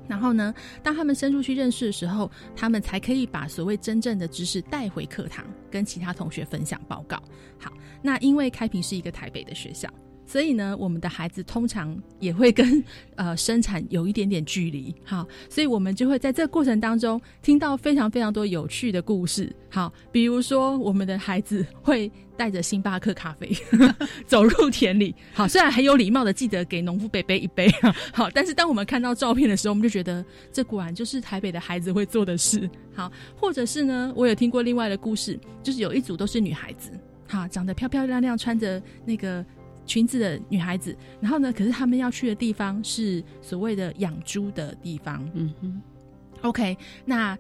[0.06, 7.16] 然后呢，当他们深入去认识的时候，他们才可以把所谓真正的知识带回课堂，跟其他同学分享报告。
[7.58, 9.90] 好，那因为开平是一个台北的学校。
[10.28, 12.84] 所以呢，我们的孩子通常也会跟
[13.16, 23.50] 呃生产有一点点距离，好，所以我们就会在这个过程当中听到非常非常多有趣的故事，好，比如说我们的孩子会带着星巴克咖啡
[24.28, 27.68] 走入田里，好，虽然很有礼貌的记得给农夫伯伯一杯，
[28.12, 36.92] 好，但是当我们看到照片的时候，我们就觉得这果然就是台北的孩子会做的事，好，或者是呢，我有听过另外的故事，就是有一组都是女孩子，
[37.28, 39.46] 好，长得漂漂亮亮，穿着那个。
[39.88, 45.28] 裙子的女孩子，然后呢，可是他们要去的地方是所谓的养猪的地方。
[45.34, 45.82] 嗯哼
[46.42, 47.36] ，OK，那。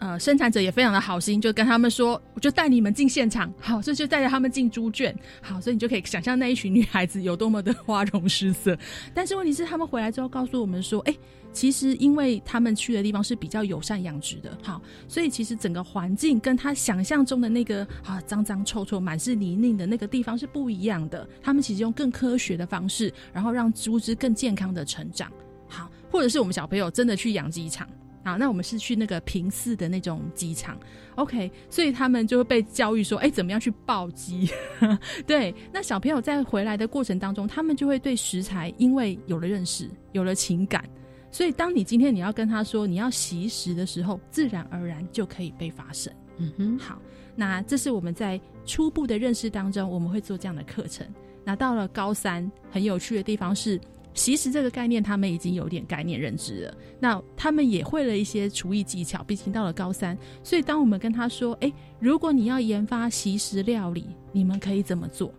[0.00, 8.78] 呃，生产者也非常的好心，就跟他们说，我就带你们进现场， 好，所以就带着他们进猪圈，好，所以你就可以想象那一群女孩子有多么的花容失色。
[9.12, 11.16] 但是问题是，他们回来之后告诉我们说，哎，
[11.52, 21.28] 其实因为他们去的地方是比较友善养殖的，好，所以其实整个环境跟他想象中的那个啊脏脏臭臭、满是泥泞的那个地方是不一样的。
[21.42, 25.32] 他们其实用更科学的方式，然后让猪只更健康的成长，
[25.66, 27.88] 好，或者是我们小朋友真的去养鸡场。
[28.24, 30.78] 好，那我们是去那个平饲的那种鸡场
[31.14, 34.50] ，OK，所以他们就会被教育说，哎，怎么样去抱鸡？
[35.26, 40.84] 对，那小朋友在回来的过程当中，他们就会对食材因为有了认识，有了情感，
[41.30, 46.12] 所以当你今天你要跟他说你要习食的时候，自然而然就可以被发生。
[46.38, 47.00] 嗯哼，好，
[47.34, 51.06] 那这是我们在初步的认识当中，我们会做这样的课程。
[51.44, 53.80] 那到了高三，很有趣的地方是。
[54.14, 59.22] 其实这个概念他们已经有点概念认知了，那他们也会了一些厨艺技巧。
[59.22, 65.32] 毕竟到了高三，所以当我们跟他说：“哎，如果你要研发习食料理，你们可以怎么做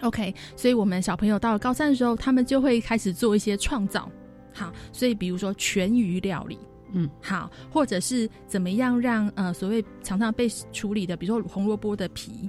[0.00, 4.10] ？”OK，所以我们小朋友到了高三的时候，他们就会开始做一些创造。
[4.52, 6.58] 好，所以比如说全鱼料理，
[6.92, 12.48] 嗯，好，或者是怎么样让呃所谓常常被处理的，比如说红萝卜的皮。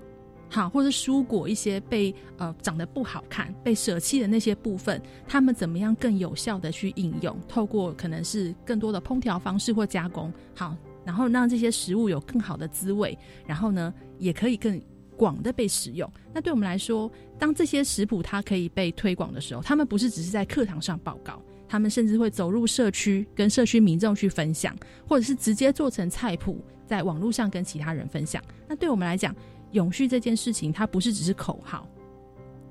[0.54, 7.40] 好，或者蔬果一些被呃长得不好看、被舍弃的那些部分，他们怎么样更有效的去应用？
[7.48, 14.78] 透过可能是更多的烹调方式或加工，好，然后让这些食物有更好的滋味，然后呢，也可以更
[15.16, 16.12] 广的被使用。
[16.34, 17.10] 那对我们来说，
[17.40, 24.76] 当这些食谱它可以被推广的时候，他们不是只是在课堂上报告，他们甚至会走入社区，跟社区民众去分享，
[25.08, 28.44] 或者是直接做成菜谱，在网络上跟其他人分享。
[28.68, 29.34] 那对我们来讲，
[29.72, 31.88] 永续这件事情，它不是只是口号。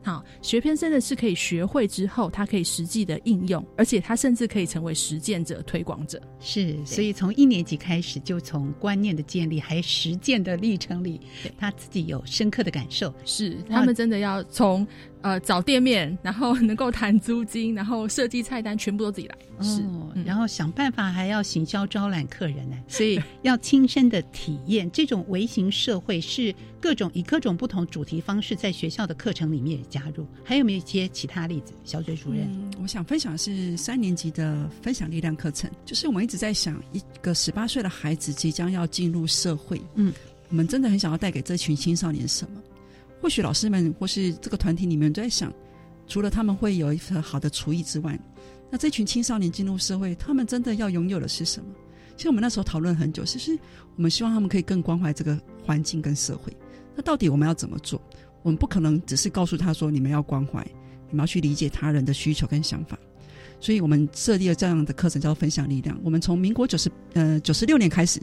[0.03, 6.21] 好，学偏真的是可以学会之后，它可以实际的应用，而且它甚至可以成为实践者、推广者。
[6.39, 11.21] 是，所以从一年级开始，就从观念的建立，还实践的历程里，
[11.59, 13.13] 他自己有深刻的感受。
[13.25, 14.87] 是，他们真的要从。
[15.23, 19.37] 呃，找店面，然后 能够谈租金，然后设计菜单，全部都自己来。
[19.63, 19.85] 是，
[20.25, 30.27] 然后想办法还要行销招揽客人呢，所以要亲身的体验这种微型社会，是各种以各种不同主题方式在学校的课程里面也加入。
[30.43, 31.75] 还有没有一些其他例子？
[31.85, 32.49] 小嘴主任，
[32.83, 40.11] 我想分享的是三年级的分享力量课程，就是我们一直在想，一个十八岁的孩子即将要进入社会，嗯，
[40.49, 42.63] 我们真的很想要带给这群青少年什么？
[43.21, 45.53] 或许老师们或是这个团体里面都在想，
[46.07, 48.19] 除了他们会有一份好的厨艺之外，
[48.71, 51.69] 那这群青少年进入社会，他们真的要拥有的是什么？
[52.17, 53.59] 其实我们那时候讨论很久，其实
[53.97, 56.53] 我们希望他们可以更关怀这个环境跟社会。
[56.95, 58.01] 那到底我们要怎么做？
[58.43, 60.67] 我们不可能只是告诉他说，你们要关怀，
[61.09, 62.99] 你们要去理解他人的需求跟想法。
[63.59, 65.99] 所以我们设立了这样的课程，叫分享力量。
[66.03, 68.21] 我们从民国九十呃九十六年开始，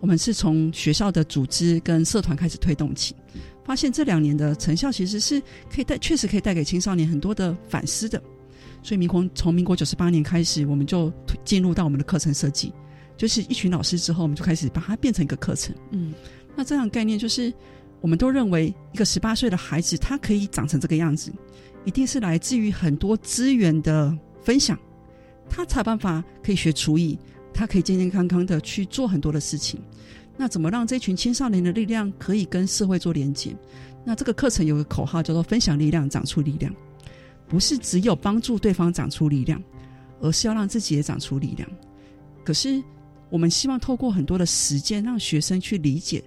[0.00, 3.14] 我们是从学校的组织跟社团开始推动起。
[3.64, 5.40] 发现这两年的成效其实是
[5.72, 8.22] 可以带，确实可以带给青少年很多的反思的。
[8.82, 11.10] 所以民国从民国九十八年开始，我们就
[11.44, 12.70] 进入到我们的课程设计，
[13.16, 15.74] 就是一群老师之后，我们就开始把它变成一个课程。
[15.90, 16.12] 嗯，
[16.54, 17.50] 那这样概念就是，
[18.02, 21.32] 我们都认为一个十八岁的孩子，他可以长成这个样子，
[21.86, 24.78] 一定是来自于很多资源的分享，
[25.48, 27.18] 他才有办法可以学厨艺，
[27.54, 29.80] 他可以健健康康的去做很多的事情。
[30.36, 33.56] 那怎么让这群青少年的力量可以跟社会做连接？
[34.04, 36.74] 那这个课程有个口号叫做“分享力量，长出力量”，
[37.48, 39.62] 不是只有帮助对方长出力量，
[40.20, 41.68] 而是要让自己也长出力量。
[42.44, 42.82] 可是
[43.30, 46.22] 我们希望透过很多的时间，让学生去理解，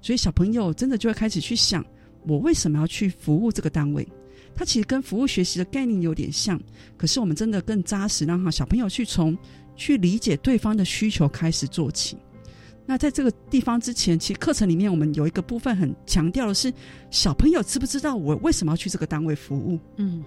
[0.00, 1.84] 所以小朋友真的就会开始去想：
[2.26, 4.06] 我为什么要去服务这个单位？
[4.54, 6.60] 他其实跟服务学习的概念有点像，
[6.96, 9.36] 可是我们真的更扎实，让哈小朋友去从
[9.76, 12.16] 去理解对方的需求开始做起。
[12.90, 16.74] 那在这个地方之前，其实课程里面我们有一个部分很强调的是，
[17.08, 19.78] 小朋友知不知道我为什么要去这个单位服务？
[19.94, 20.24] 嗯，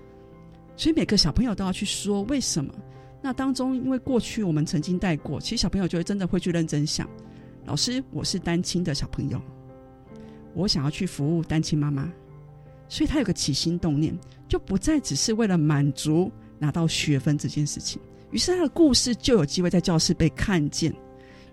[0.77, 2.73] 所以每个小朋友都要去说为什么。
[3.21, 7.05] 那当中，因为过去我们曾经带过，其实小朋友就会真的会去认真想，
[7.65, 9.41] 老师，我是单亲的小朋友，
[10.53, 12.09] 我想要去服务单亲妈妈，
[12.87, 18.01] 所以他有个起心动念，就不再只是为了满足拿到学分这件事情，
[18.31, 20.95] 于是他的故事就有机会在教室被看见。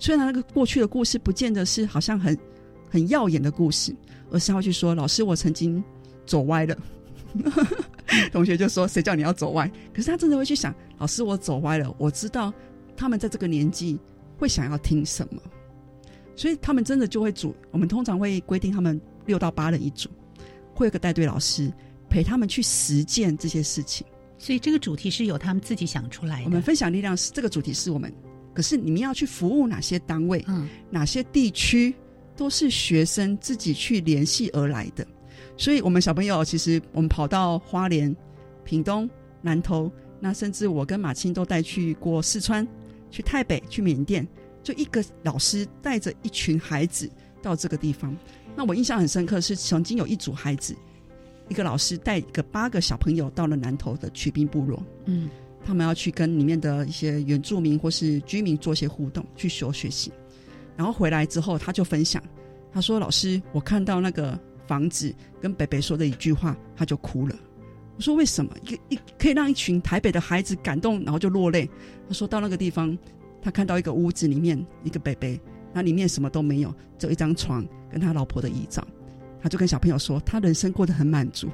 [0.00, 2.36] 虽然那个过去的故事不见得是好像很
[2.88, 3.94] 很耀眼的故事，
[4.30, 5.84] 而是要去说老师，我曾经
[6.26, 6.76] 走歪了。
[8.32, 11.94] 同学就说：“谁叫你要走歪？”可是他真的会去想，老师，我走歪了。
[11.96, 12.52] 我知道
[12.96, 14.00] 他们在这个年纪
[14.36, 15.40] 会想要听什么，
[16.34, 17.54] 所以他们真的就会组。
[17.70, 20.08] 我们通常会规定他们六到八人一组，
[20.74, 21.70] 会有个带队老师
[22.08, 24.04] 陪他们去实践这些事情。
[24.38, 26.46] 所以这个主题是由他们自己想出来的。
[26.46, 28.12] 我们分享力量是这个主题是我们，
[28.54, 30.44] 可是你们要去服务哪些单位？
[30.48, 31.94] 嗯，哪些地区
[32.36, 35.06] 都是学生自己去联系而来的。
[35.56, 38.14] 所以，我们小朋友其实我们跑到花莲、
[38.64, 39.08] 屏东、
[39.42, 42.66] 南投，那甚至我跟马青都带去过四川、
[43.10, 44.26] 去台北、去缅甸，
[44.62, 47.10] 就一个老师带着一群孩子
[47.42, 48.16] 到这个地方。
[48.56, 50.74] 那我印象很深刻，是曾经有一组孩子。
[51.48, 55.28] 一个老师带一个八个小朋友到了南投的曲兵部落，嗯，
[55.64, 60.10] 他们要去跟里面的一些原住民或是居民做些互动，去学学习。
[60.76, 62.22] 然后回来之后，他就分享，
[62.72, 67.36] 他说：“老师，我看到那个房子跟北北说的一句话，他就哭了。”
[67.96, 68.50] 我说：“为什么？
[68.64, 71.68] 一一可以让一群台北的孩子感动，然后就落泪？”
[72.08, 72.96] 他说到那个地方，
[73.42, 75.38] 他看到一个屋子里面一个北北，
[75.74, 78.82] 那里面什么都没有，只有一张床跟他老婆的遗照。
[79.42, 81.48] 他就跟小朋友说，他人生过得很满足，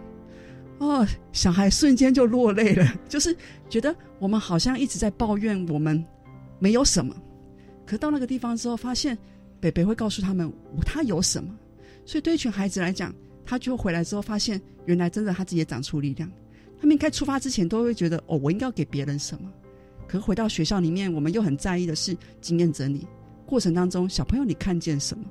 [0.78, 3.34] 哦，小孩瞬间就落泪了， 就是
[3.68, 6.04] 觉得我们好像一直在抱怨我们
[6.58, 7.16] 没有什么，
[7.86, 9.16] 可到那个地方之后，发现
[9.58, 10.52] 北北会告诉他们
[10.84, 11.56] 他有什么，
[12.04, 13.14] 所以对一群孩子来讲，
[13.44, 16.30] 他就回来之后发现，原来真的他自己也长出力量。
[16.78, 19.50] 他们应该出发之前都会觉得，哦，我应该要给别人什么，
[20.06, 23.06] 可回到学校里面，我们又很在意的是经验整理
[23.46, 25.24] 过程当中，小朋友你看见什么，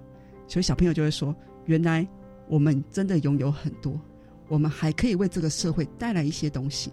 [0.48, 1.36] 所以小朋友就会说，
[1.66, 2.08] 原来。
[2.48, 4.00] 我们真的拥有很多，
[4.48, 6.92] 我们还可以为这个社会带来一些东西。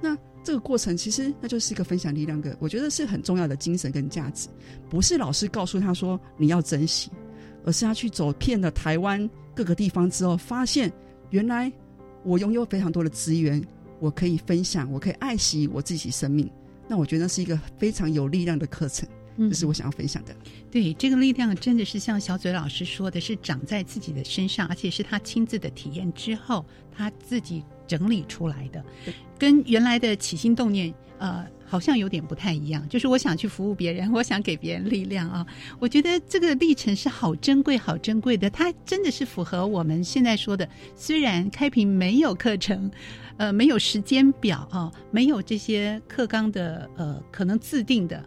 [0.00, 4.48] 那这个过程其实那就是一个分享力量的，我觉得是很重要的精神跟价值。
[4.88, 7.10] 不是老师告诉他说你要珍惜，
[7.64, 10.90] 而是他去走遍了台湾各个地方之后，发现
[11.30, 11.70] 原来
[12.22, 13.62] 我拥有非常多的资源，
[14.00, 16.48] 我可以分享，我可以爱惜我自己生命。
[16.86, 19.06] 那我觉得是一个非常有力量的课程。
[19.38, 20.34] 这是我想要分享的。
[20.70, 28.84] 对，这个力量真的是像小嘴老师说的，是长在自己的身上，而且是他亲自的体验之后，他自己整理出来的，
[29.38, 32.86] 跟原来的起心动念，呃，好像有点不太一样。
[32.88, 35.46] 就是我想去服务别人，我想给别人力量啊。
[35.78, 38.50] 我觉得这个历程是好珍贵、好珍贵的。
[38.50, 42.90] 它真的是符合我们现在说的，虽然开平没有课程，
[43.36, 48.22] 呃，没有时间表啊，没有这些课纲的呃，可能自定的。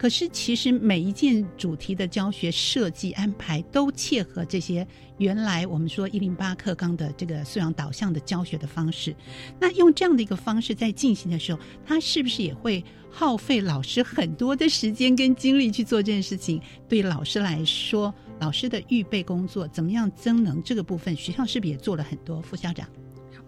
[0.00, 4.86] 可是，其实每一件主题的教学设计安排都切合这些
[5.18, 9.14] 原来我们说一零八课纲的这个素养导向的教学的方式。
[9.60, 16.62] 那用这样的一个方式在进行的时候，他是不是也会耗费老师很多的时间跟精力去做这件事情？
[16.88, 22.40] 对老师来说，老师的预备工作怎么样增能这个部分，学校是不是也做了很多？
[22.40, 22.88] 副校长，
[23.36, 23.44] 好，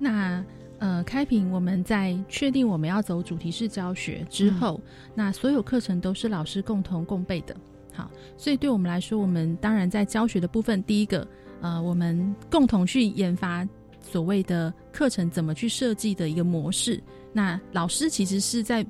[0.00, 0.44] 那。
[0.84, 4.78] 呃，开屏我们在确定我们要走主题式教学之后，
[5.14, 7.56] 那所有课程都是老师共同共备的。
[7.90, 11.26] 好，所以对我们来说，我们当然在教学的部分，第一个，
[11.62, 13.66] 呃，我们共同去研发
[13.98, 17.02] 所谓的课程怎么去设计的一个模式。
[17.32, 18.84] 那老师其实是在，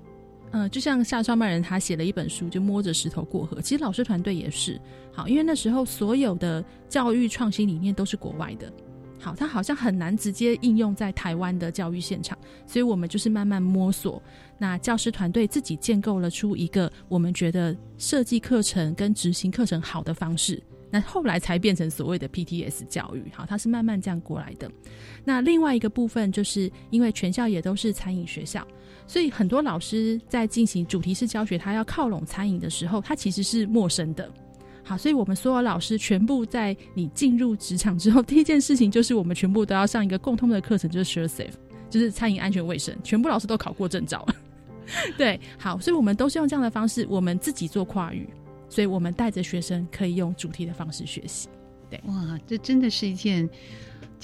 [0.51, 3.61] 呃，就像夏创办人他写了一本书，就摸着石头过河。
[3.61, 4.81] 其实老师团队也是
[5.13, 8.73] 好，因为那时候所有的教育创新理念都是国外的。
[9.25, 14.23] 好，它好像很难直接应用在台湾的教育现场，所以我们就是慢慢摸索。
[14.59, 23.25] 那教师团队自己建构了出一个我们觉得设计课程跟执行课程好的方式，那后来才变成所谓的 PTS 教育。
[23.33, 24.71] 好，它是慢慢这样过来的。
[25.25, 28.67] 那另外一个部分，就是因为全校也都是餐饮学校，
[29.07, 34.31] 所以很多老师在进行主题式教学，他要靠拢餐饮的时候，他其实是陌生的。
[34.85, 41.55] 好，所以我们所有老师全部在你进入职场之后，第一件事情就是我们全部都要上一个共通的课程，就是 Share Safe，
[41.89, 44.27] 就是餐饮安全卫生，全部老师都考过证照。
[45.17, 48.29] 对，好，所以我们都是用这样的方式，我们自己做跨域，
[48.69, 51.49] 所以我们带着学生可以用主题的方式学习。
[51.89, 53.49] 对，哇，这真的是一件。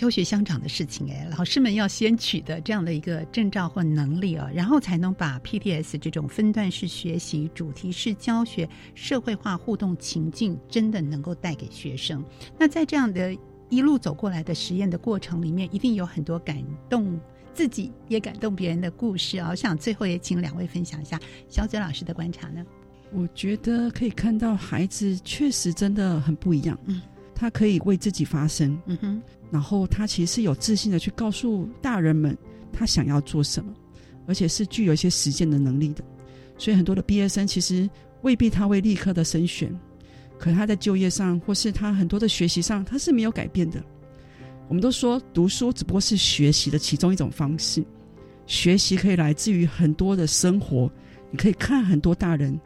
[0.01, 12.25] 教学相长的事情，哎，老师们要先取得这样的一个证照或能力啊，然后才能把 PTS 这种分段式学习、主题式教学、社会化互动情境，真的能够带给学生。
[12.59, 13.37] 那在这样的
[13.69, 16.57] 一路走过来的实验的过程里面，一定有很多感
[16.89, 17.21] 动
[17.53, 19.51] 自己也感动别人的故事啊！
[19.51, 22.65] 我想最后也请两位分享一下小嘴老师的观察呢。
[23.13, 27.03] 我觉得可以看到孩子确实真的很不一样，嗯，
[27.35, 29.23] 他可以为自己发声，嗯哼。
[29.51, 32.37] 然后他其实是有自信的去告诉大人们
[32.73, 33.73] 他想要做什么，
[34.27, 36.05] 而且是具有一些实践的能力的。
[36.57, 37.89] 所以很多的毕业生其实
[38.23, 39.75] 未必他会立刻的升选，
[40.39, 43.83] 可他在就业上或是他很多的学习上他是没有改变的。
[44.69, 47.85] 我们都说读书只不过是学习的其中一种方式，
[48.47, 50.89] 学习可以来自于很多的生活。
[51.33, 52.57] 你可以看很多大人，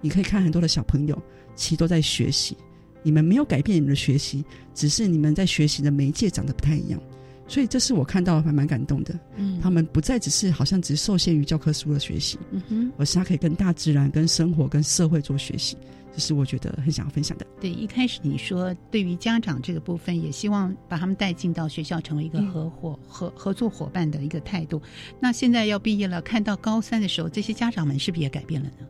[0.00, 1.22] 你可以看很多的小朋友，
[1.54, 2.56] 其实都在学习。
[3.02, 4.44] 你们没有改变你们的学习，
[4.74, 7.00] 只是你们在学习的媒介长得不太一样。
[7.48, 9.18] 所以这是我看到还蛮感动的。
[9.36, 15.76] 嗯他们不再只是好像只受限于教科书的学习，嗯哼，而是他可以跟大自然、跟生活、跟社会做学习，
[16.14, 17.46] 这是我觉得很想要分享的。
[17.60, 24.80] 对，一开始你说对于家长这个部分，也希望把他们带进到学校，成为一个嗯合伙、合合作伙伴的一个态度。
[25.20, 28.86] 那现在要毕业了，看到高三的时候，这些家长们是不是也改变了呢？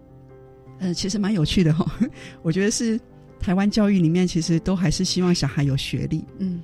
[0.79, 1.85] 呃，其实蛮有趣的哈、
[2.43, 3.01] 我觉得是
[3.43, 6.25] 台湾教育里面，其实都还是希望小孩有学历。
[6.39, 6.63] 嗯，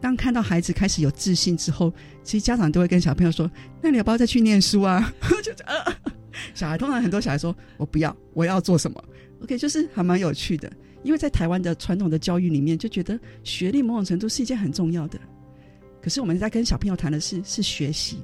[0.00, 3.48] 当看到孩子开始有自信之后，其实家长都会跟小朋友说
[3.82, 5.12] ：“那你要不要再去念书啊？”
[5.44, 5.94] 就呃，
[6.54, 9.04] 小孩通常很多小孩说：“我不要，我要做什么
[9.42, 10.72] ？”OK，就是还蛮有趣的，
[11.02, 15.20] 因为在台湾的传统的教育里面，就觉得学历某种程度是一件很重要的。
[16.02, 18.18] 可是我们在跟小朋友谈的是是学习，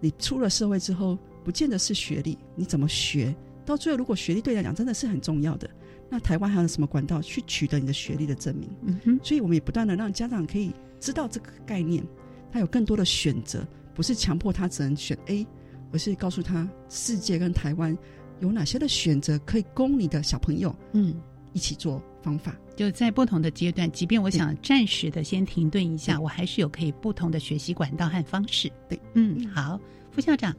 [0.00, 3.34] 你出了社会之后，不见得是学历，你怎么学？
[3.64, 5.70] 到最后，如果学历对你来讲真的是很重要的，
[6.14, 8.68] 那台湾还有什么管道去取得你的学历的证明？
[8.82, 12.04] 嗯哼，所以我们也不断的让家长可以知道这个概念，
[12.52, 15.46] 他有更多的选择，不是强迫他只能选 A，
[15.90, 17.96] 而是告诉他世界跟台湾
[18.40, 21.14] 有哪些的选择可以供你的小朋友嗯。
[21.54, 22.56] 一起做方法。
[22.76, 28.70] 就在不同的阶段，即便我想暂时的先停顿一下，我还是有可以不同的学习管道和方式。
[28.88, 29.78] 对，嗯，好，
[30.10, 30.54] 副校长，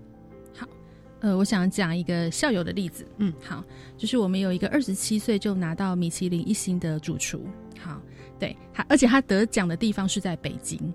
[1.23, 3.07] 呃，我想讲一个校友的例子。
[3.17, 3.63] 嗯，好，
[3.97, 7.47] 就是我们有一个二十七岁就拿到米其林一星的主厨。
[7.79, 8.01] 好，
[8.37, 10.93] 对他，而且他得奖的地方是在北京。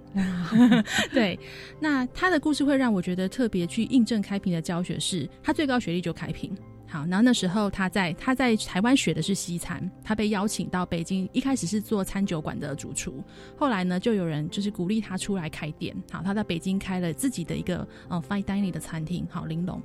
[1.15, 1.41] 对，
[1.81, 6.55] 那他的故事会让我觉得特别去印证开平的教学是，他最高学历就开平。
[6.87, 13.25] 好，然后那时候他在他在台湾学的是西餐，他被邀请到北京，一开始是做餐酒馆的主厨，
[13.57, 15.97] 后来呢就有人就是鼓励他出来开店。
[16.11, 19.83] 好，他在北京开了自己的一个呃 fine dining 的餐厅，好玲珑。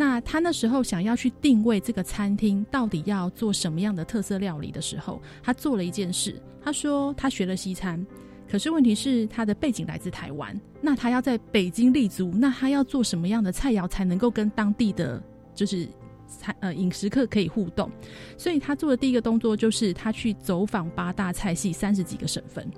[0.00, 6.40] 那他那时候想要去定位这个餐厅到底要做什么样的特色料理的时候，他做了一件事。
[6.62, 8.06] 他说他学了西餐，
[8.48, 15.20] 可是问题是他的背景来自台湾，那他要在北京立足，那他要做什么样的菜肴才能够跟当地的
[15.52, 15.88] 就是
[16.28, 17.90] 餐呃饮食客可以互动？
[18.36, 22.70] 所以他做的第一个动作就是他去走访八大菜系三十几个省份，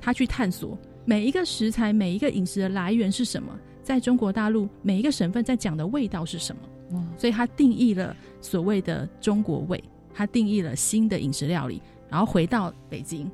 [0.00, 3.56] 他去探索每一个食材、每一个饮食的来源是什么。
[3.82, 6.62] 在中国大陆，每一个省份在讲的味道是什么？
[7.16, 13.30] 所以他定义了所谓的中国味，他定义了新的饮食料理，然后回到北京，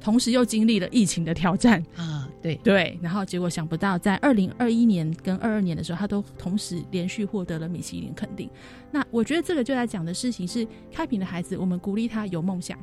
[0.00, 8.48] 同时又经历了疫情的挑战啊，对对，然后结果想不到，在二零二一年跟二二年的时候，他都同时连续获得了米其林肯定。
[8.92, 12.78] 那我觉得这个就在讲的事情是，开平的孩子，我们鼓励他有梦想、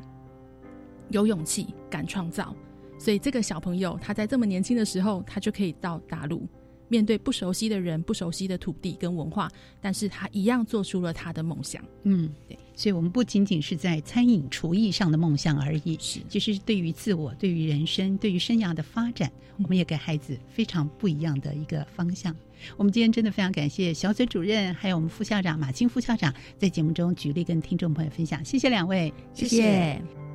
[1.12, 2.54] 有勇气、敢创造，
[2.98, 6.46] 所以这个小朋友他在这么年轻的时候，他就可以到大陆。
[6.90, 11.82] 面对不熟悉的人、不熟悉的土地跟文化，但是他一样做出了他的梦想。
[12.04, 22.36] 嗯，对，所以我们不仅仅是在餐饮厨艺上的梦想而已，是，就是对于自我、对于人生、对于生涯的发展，我们也给孩子非常不一样的一个方向。
[22.76, 30.29] 我们今天真的非常感谢小嘴主任，还有我们副校长马青副校长在节目中举例跟听众朋友分享，谢谢两位，谢谢。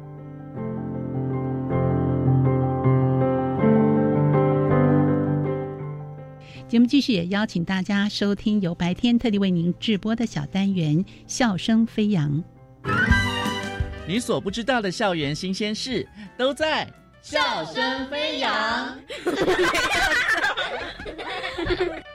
[6.74, 12.42] 节目继续，也邀请大家收听由白天特地为您直播的小单元《笑声飞扬》。
[14.08, 16.04] 你所不知道的校园新鲜事，
[16.36, 16.84] 都在
[17.22, 18.98] 《笑声飞扬》。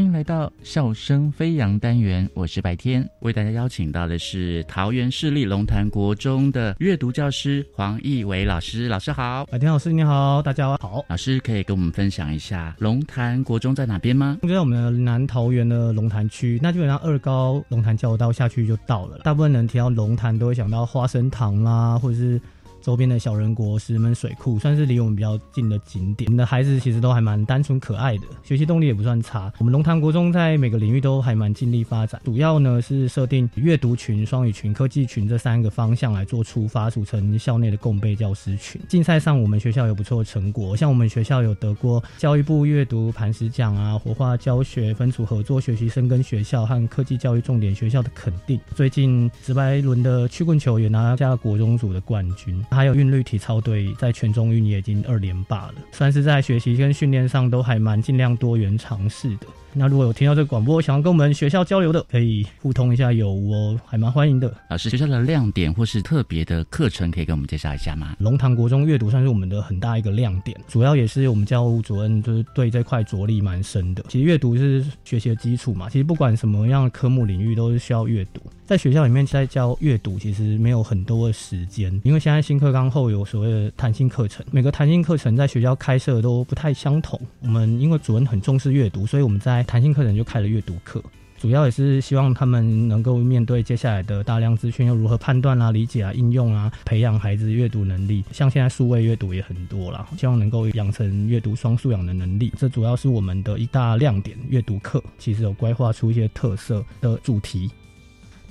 [0.00, 8.88] 欢迎来到《笑声飞扬》单元，我是白天，为大家邀请到的是桃园市立龙潭国中的阅读教师黄义伟老师。
[8.88, 11.04] 老师好，白天老师你好，大家好。
[11.06, 14.38] 老师可以跟我们分享一下龙潭国中在哪边吗？
[14.40, 19.18] 就在我们的南桃园的龙潭区，那基本上二高龙潭交流道下去就到了。
[19.18, 22.40] 大部分人提到龙潭都会想到花生糖啦，或者是。
[22.80, 26.26] 周边的小人国、石门水库算是离我们比较近的景点。
[26.28, 29.52] 我们的孩子其实都还蛮单纯可爱的，学习动力也不算差。
[29.58, 38.80] 我们龙潭国中在每个领域都还蛮尽力发展，主要呢是设定阅读群、双语群、科技群这三个方向来做出发，组成校内的共备教师群。
[38.88, 48.58] 竞赛上我们学校有不错的成果，像我们学校有得过教育部阅读磐石奖啊、活化教学分组合作学习生跟学校和科技教育重点学校的肯定。
[48.74, 52.64] 最近直白轮的曲棍球也拿下国中组的冠军。
[52.70, 59.46] 还有韵律体操队在全中运也已经二连霸了，算是在学习跟训练上都还蛮尽量多元尝试的。
[59.72, 64.52] 那如果有听到这个广播，想要跟我们学校交流的，可以互通一下有无哦，还蛮欢迎的。
[64.68, 68.16] 老师，学校的亮点或是特别的课程，可以跟我们介绍一下吗？
[68.18, 74.04] 龙潭国中阅读算是我们的很大一个亮点，主要也是我们教务主任就是对这块着力蛮深的。
[74.08, 78.40] 其实阅读是学习的基础嘛，其实不管什么样的科目领域都是需要阅读。
[78.66, 87.20] 在学校里面在教阅读，其实没有很多的时间，因为现在新课纲后有所谓的弹性课程，每个弹性课程在学校开设都不太相同。
[87.40, 91.02] 我们因为主任很重视阅读，所以我们在弹性课程就开了阅读课，
[91.38, 98.24] 主要也是希望他们能够面对接下来的大量资讯，又如何判断啊、理解啊、应用啊，培养孩子阅读能力。
[98.30, 102.52] 像现在数位阅读也很多啦，希望能够养成阅读双素养的能力。
[102.58, 104.36] 这主要是我们的一大亮点。
[104.48, 107.70] 阅读课其实有规划出一些特色的主题。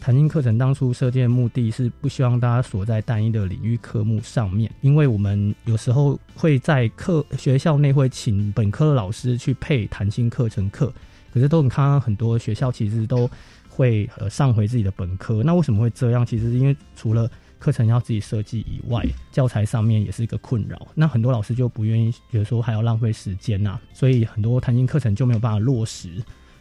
[0.10, 10.92] 弹性课程当初设计的目的是不希望大家锁在单一的领域科目上面，因为我们有时候会在课学校内会请本科的老师去配弹性课程课，
[11.32, 13.30] 可是都很看到很多学校其实都
[13.70, 15.44] 会呃上回自己的本科。
[15.44, 16.26] 那为什么会这样？
[16.26, 17.30] 其实因为除了
[17.60, 20.88] 课程要自己设计以外，教材上面也是一个困扰。
[20.96, 26.10] 那很多老师就不愿意，觉得说还要浪费时间呐，所以很多弹性课程就没有办法落实。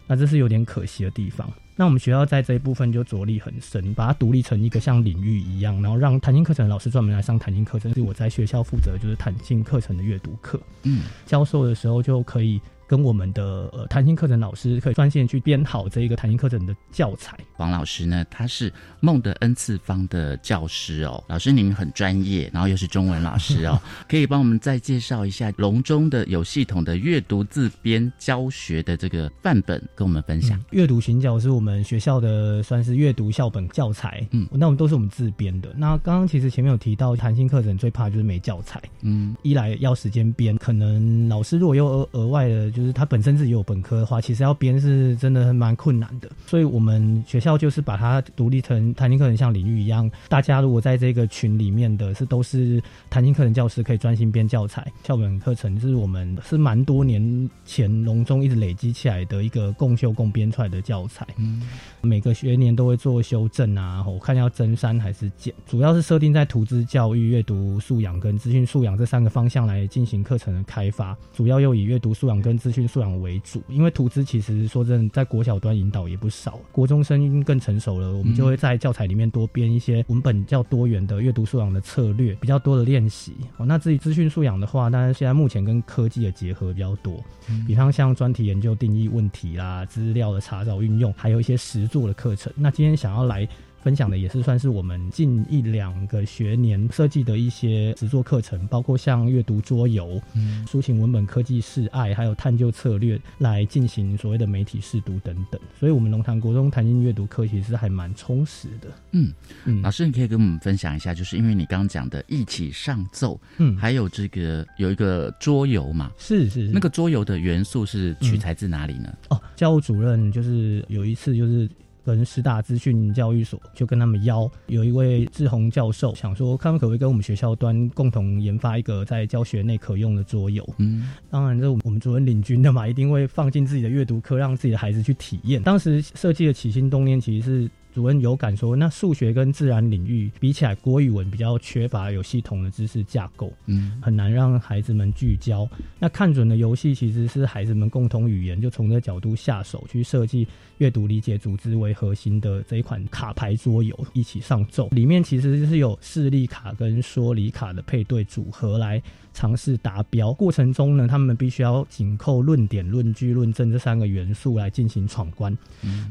[0.06, 1.50] 那这是有点可惜的地方。
[1.80, 7.94] 那我们学校在这一部分就着力很深，把它独立成一个像领域一样，然后让弹性课程老师专门来上弹性课程。
[7.94, 12.60] 是我在学校负责就是弹性课程的阅读课，嗯，教授的时候就可以。
[12.88, 17.38] 跟我们的呃弹性课程老师可以专线去编好这一个弹性课程的教材。
[17.58, 21.22] 王老师呢，他是梦的 N 次方的教师哦。
[21.28, 23.78] 老师您很专业，然后又是中文老师哦，
[24.08, 30.58] 可以帮我们再介绍一下笼中的有系统的阅读自编教学的这个范本，跟我们分享。
[30.70, 35.74] 阅读寻角是我们学校的算是阅读校本教材，嗯，那我们都是我们自编的。
[35.76, 42.72] 那刚刚其实前面有提到弹性课程最怕就是没教材，嗯，一来要时间编，可能老师如果又额额外的。
[42.78, 46.30] 就是他本身自己有本科的话，其实要编是真的蛮困难的。
[46.46, 50.08] 所以我们学校就是把它独立成弹性课程，像领域一样。
[50.28, 54.86] 大家如果在这个群里面的是都是弹性课程教师，可以专心编教材。
[55.02, 61.26] 校本课程是我们是蛮多年前隆中一直累积起来的一个共修共编出来的教材。
[61.36, 61.62] 嗯，
[62.00, 71.16] 每个学年都会做修正啊，我看要增删还是减，主要是设定在图资教育、阅读素养跟资讯素养这三个方向来进行课程的开发。
[71.34, 83.34] 主要又以阅读素养跟资讯素养为主，因为图资其实说真的，在国小端引导也不少，国中生更成熟了，我们就会在教材里面多编一些文本较多元的阅读素养的策略，比较多的练习。
[83.56, 87.22] 哦，那至于资讯素养的话，当然现在目前跟科技的结合比较多，
[87.66, 92.52] 比方像专题研究、定义问题啦、资料的查找运用，还有一些实作的课程。
[92.56, 93.48] 那今天想要来。
[93.82, 100.20] 分享的也是算是我们近一两个学年设计的一些实作课程，包括像阅读桌游、
[100.66, 105.60] 抒情文本、科技示爱，还有探究策略来进行所谓的媒体试读等等。
[105.78, 108.88] 所以，我们龙潭国中弹性阅读课其实还蛮充实的。
[109.12, 109.32] 嗯
[109.64, 116.10] 嗯，老师，你可以跟我们分享一下，就是因为你刚刚讲的一起上奏，嗯，还有这个有一个桌游嘛？
[116.18, 119.16] 是是，那个桌游的元素是取材自哪里呢？
[119.30, 121.68] 哦，教务主任就是有一次就是。
[122.16, 130.68] 跟师大资讯教育所就跟他们邀，有一位志宏教授想说，他们可不可以跟我们学校端共同研发一个在教学内可用的桌游？
[130.78, 135.62] 嗯，当然这我们主任领军的嘛，一定会放进自己的阅读课，让自己的孩子去体验。
[135.62, 137.70] 当时设计的起心动念其实是。
[137.98, 145.68] 主任有感说，那数学跟自然领域比起来，国语文比较缺乏有系统的知识架构，嗯，很难让孩子们聚焦。
[145.98, 150.46] 那看准的游戏其实是孩子们共同语言，就从这角度下手去设计
[150.76, 154.88] 阅读理解组织为核心的这一款卡牌桌游，一起上奏。
[154.90, 159.02] 里面其实是有视力卡跟说理卡的配对组合来。
[159.38, 165.56] 尝试达标过程中呢，他们必须要紧扣论点、论据、论证这三个元素来进行闯关，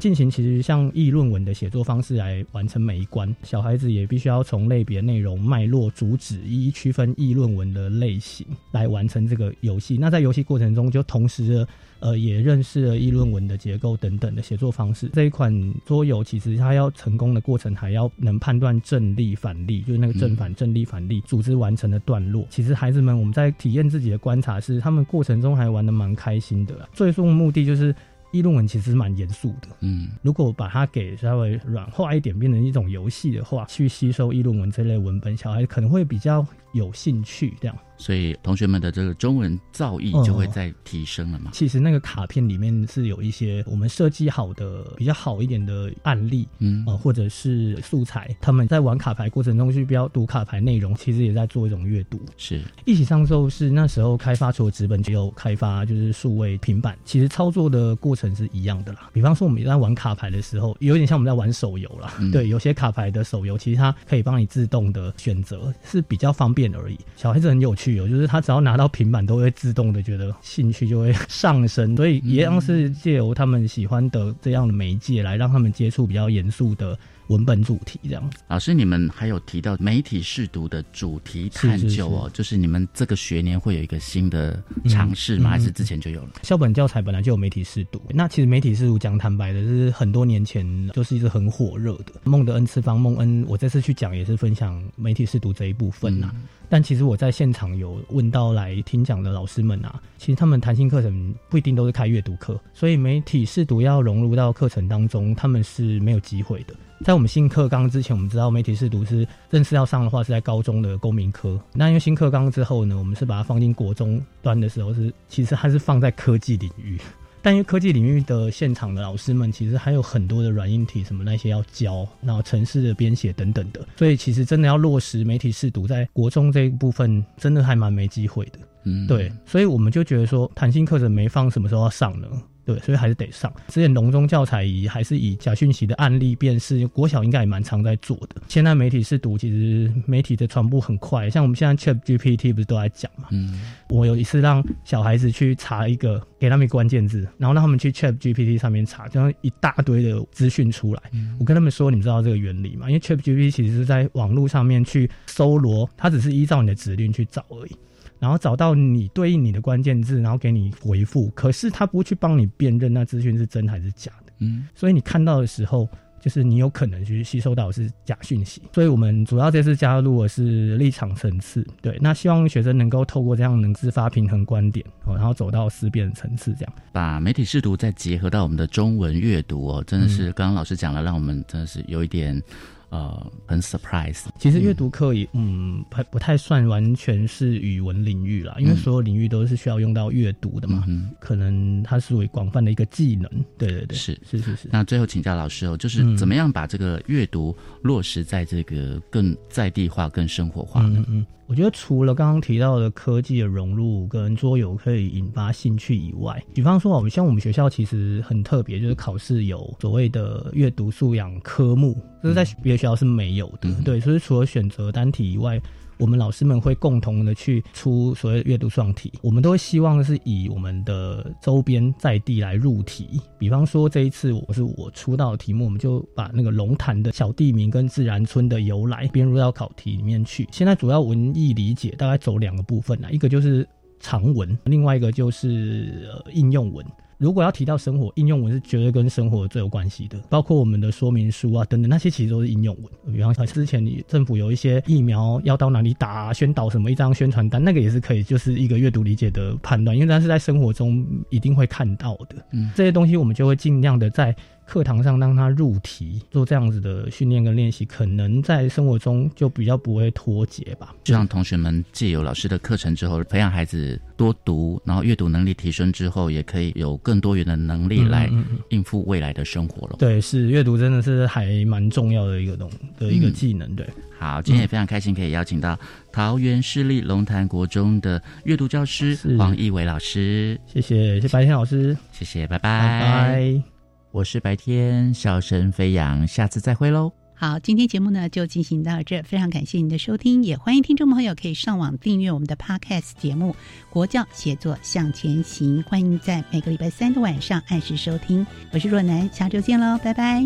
[0.00, 3.36] 进行其实像议论文的写作方式来完成每一关。
[3.42, 9.98] 小孩子也必须要从类别、内容、脉络、主旨一一区分议论文的类型来完成这个游戏。
[10.00, 11.66] 那在游戏过程中，就同时。
[12.00, 15.08] 呃，也认识了议论文的结构等等的写作方式。
[15.12, 22.46] 这一款桌游其实它要成功的过程，还要能判断正例反例，就是那个正反正例反例组织完成的段落。
[22.50, 26.88] 其实孩子们我们在体验自己的观察是，他们过程中还玩的蛮开心的。
[26.92, 27.94] 最终目的就是
[28.30, 29.68] 议论文其实蛮严肃的。
[29.80, 37.76] 嗯，如果把它给稍微软化一点，变成一种游戏的话，去吸收议论文这类文本，小孩可能会比较有兴趣这样。
[37.98, 41.50] 所以同学们的这个中文造诣就会再提升了嘛？
[41.52, 48.34] 其实那个卡片里面是有一些我们设计好的比较好一点的案例，嗯啊，或者是素材。
[48.40, 52.20] 他们在玩卡牌过程中去标读卡牌内容，其实也在做一种阅读。
[52.36, 56.96] 是一起上奏是那时候开发除了纸本，只有开发就是数位平板。
[57.04, 58.28] 其实操作的过程。
[58.38, 59.10] 是一样的啦。
[59.12, 62.12] 比方说我们在玩卡牌的时候，有点像我们在玩手游啦。
[62.30, 66.96] 对，有些卡牌的手游其实它可以帮你自动的选择，是比较方便而已。
[67.16, 71.96] 小孩子很有趣哦，就是他只要拿到平板，都会自动的觉得兴趣就会 上升。
[71.96, 76.98] 所以一样是借由他们喜欢的这样的媒介来让他们接触比较严肃的。
[77.28, 85.50] 文本主题这样，老师，你们还有提到媒体试读的主题探究哦，就是你们这个学年会有一个新的尝试吗？
[85.50, 86.30] 还是之前就有了？
[86.42, 92.12] 校本教材本来就有媒体试读，那其实媒体试读讲坦白的，是很多年前就是一直很火热的。
[92.24, 96.30] 孟德恩次方孟恩，我这次去讲也是分享媒体试读这一部分呐。
[96.70, 106.74] 但其实我在现场有问到来听讲的老师们啊，其实他们弹性课程不一定都是开阅读课，所以媒体试读要融入到课程当中，他们是没有机会的。
[107.04, 111.58] 在我们新课纲之前，我们知道媒体试读是正式要上的话是在高中的公民科。
[111.72, 116.98] 那因为新课纲之后呢，我们是把它放进国中端的时候，是其实它是放在科技领域。
[117.40, 128.58] 但因为科技领域的现场的老师们，其实还有很多的软硬体什么那些要教，然后城市的编写等等的，所以其实真的要落实媒体试读在国中这一部分，真的还蛮没机会的。
[128.82, 132.26] 嗯，对，所以我们就觉得说，弹性课程没放，什么时候要上呢？
[132.68, 133.50] 对，所以还是得上。
[133.68, 138.42] 之前隆中教材以还是以假讯息的案例辨识，国小应该也蛮常在做的。
[138.46, 143.28] 现在媒体是读，其实媒体的传播很快，像我们现在 Chat GPT 不是都在讲嘛？
[143.30, 143.58] 嗯，
[143.88, 151.00] 我有一次让小孩子去查一个，给他们关键字，然后让他们去 Chat GPT 上面查，这样一大堆的资讯出来。
[151.40, 152.86] 我跟他们说，你们知道这个原理吗？
[152.88, 157.76] 因为 Chat GPT 其实是在网络上面去搜罗，它只是依照你的指令去找而已。
[158.18, 161.30] 然后找到你对应你的关键字，然后给你回复。
[161.34, 164.32] 可是他不去帮你辨认那资讯是真还是假的。
[164.38, 165.88] 嗯，所以你看到的时候，
[166.20, 168.62] 就是你有可能去吸收到是假讯息。
[168.72, 182.42] 所以我们主要这次加入的是立场层次，对，那希望学生能够透过这样能自发平衡观点，哦，然后走到思辨层次，这样把媒体试读再结合到我们的中文阅读哦，真的是刚刚老师讲了，让我们真的是有一点。
[182.90, 184.24] 呃，很 surprise。
[184.38, 190.84] 其实阅读课也，嗯，不不太算完全是语文领域啦，因为所有领域都是需要用到阅读的嘛。
[190.88, 193.30] 嗯，可能它是为广泛的一个技能。
[193.58, 194.68] 对对对，是是是是。
[194.72, 201.04] 那最后请教老师哦，就是怎么样把这个阅读落实在这个更在地化、更生活化呢？
[201.08, 201.26] 嗯。
[201.48, 213.68] 我觉得除了刚刚提到的科技的融入跟桌游可以引发兴趣以外，比方说我们像我们学校其实很特别，就是考试有所谓的阅读素养科目，这是在别的学校是没有的。
[213.82, 215.58] 对，所以除了选择单题以外。
[215.98, 223.20] 我们老师们会共同的去出所谓阅读双题，我们都希望是以我们的周边在地来入题。
[223.38, 230.48] 比方说这一次我是我出道的题目，我们就把那个龙潭的小地名跟自然村的由来编入到考题里面去。
[230.52, 233.66] 现在主要文艺理解大概走两个部分啦，一个就是
[234.00, 236.84] 长文，另外一个就是应用文。
[237.18, 243.14] 如果要提到生活应用文，是绝对跟生活最有关系的，包括我们的说明书啊等等，那些其实都是应用文。
[243.14, 252.36] 比方说之前你政府有一些疫苗要到哪里打，宣导什么一张宣传单，那个也是可以，就是一个阅读理解的判断，因为它是在生活中一定会看到的。
[252.52, 254.34] 嗯，这些东西我们就会尽量的在。
[254.68, 260.94] 课堂上让他入题做这样子的训练跟练习，可能在生活中就比较不会脱节吧。
[261.02, 268.30] 就让同学们借由老师的课程之后，培养孩子多读，然后阅读能力提升之后，也可以有更多元的能力来
[268.68, 269.96] 应付未来的生活了。
[269.98, 273.74] 对，是阅读真的是还蛮重要的一个东的一个技能。
[273.74, 273.88] 对，
[274.18, 275.78] 好，今天也非常开心可以邀请到
[276.12, 280.60] 桃园市立龙潭国中的阅读教师黄义伟老师。
[280.66, 283.77] 谢谢，谢谢白天老师，谢谢，拜拜，拜。
[284.18, 287.12] 我是白天笑声飞扬，下次再会喽。
[287.34, 293.52] 好，今天节目呢就进行到这，非常感谢您的收听，也欢迎听众朋友可以上网订阅我们的 Podcast 节目
[293.92, 298.44] 《国教写作向前行》，欢迎在每个礼拜三的晚上按时收听。
[298.72, 300.44] 我是若楠，下周见喽，拜拜。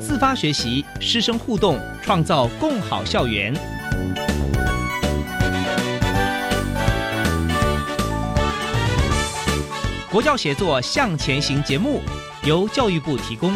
[0.00, 3.54] 自发学习，师生互动，创造共好校园。
[10.16, 12.00] 佛教协作向前行节目
[12.46, 13.52] 由教育部提供。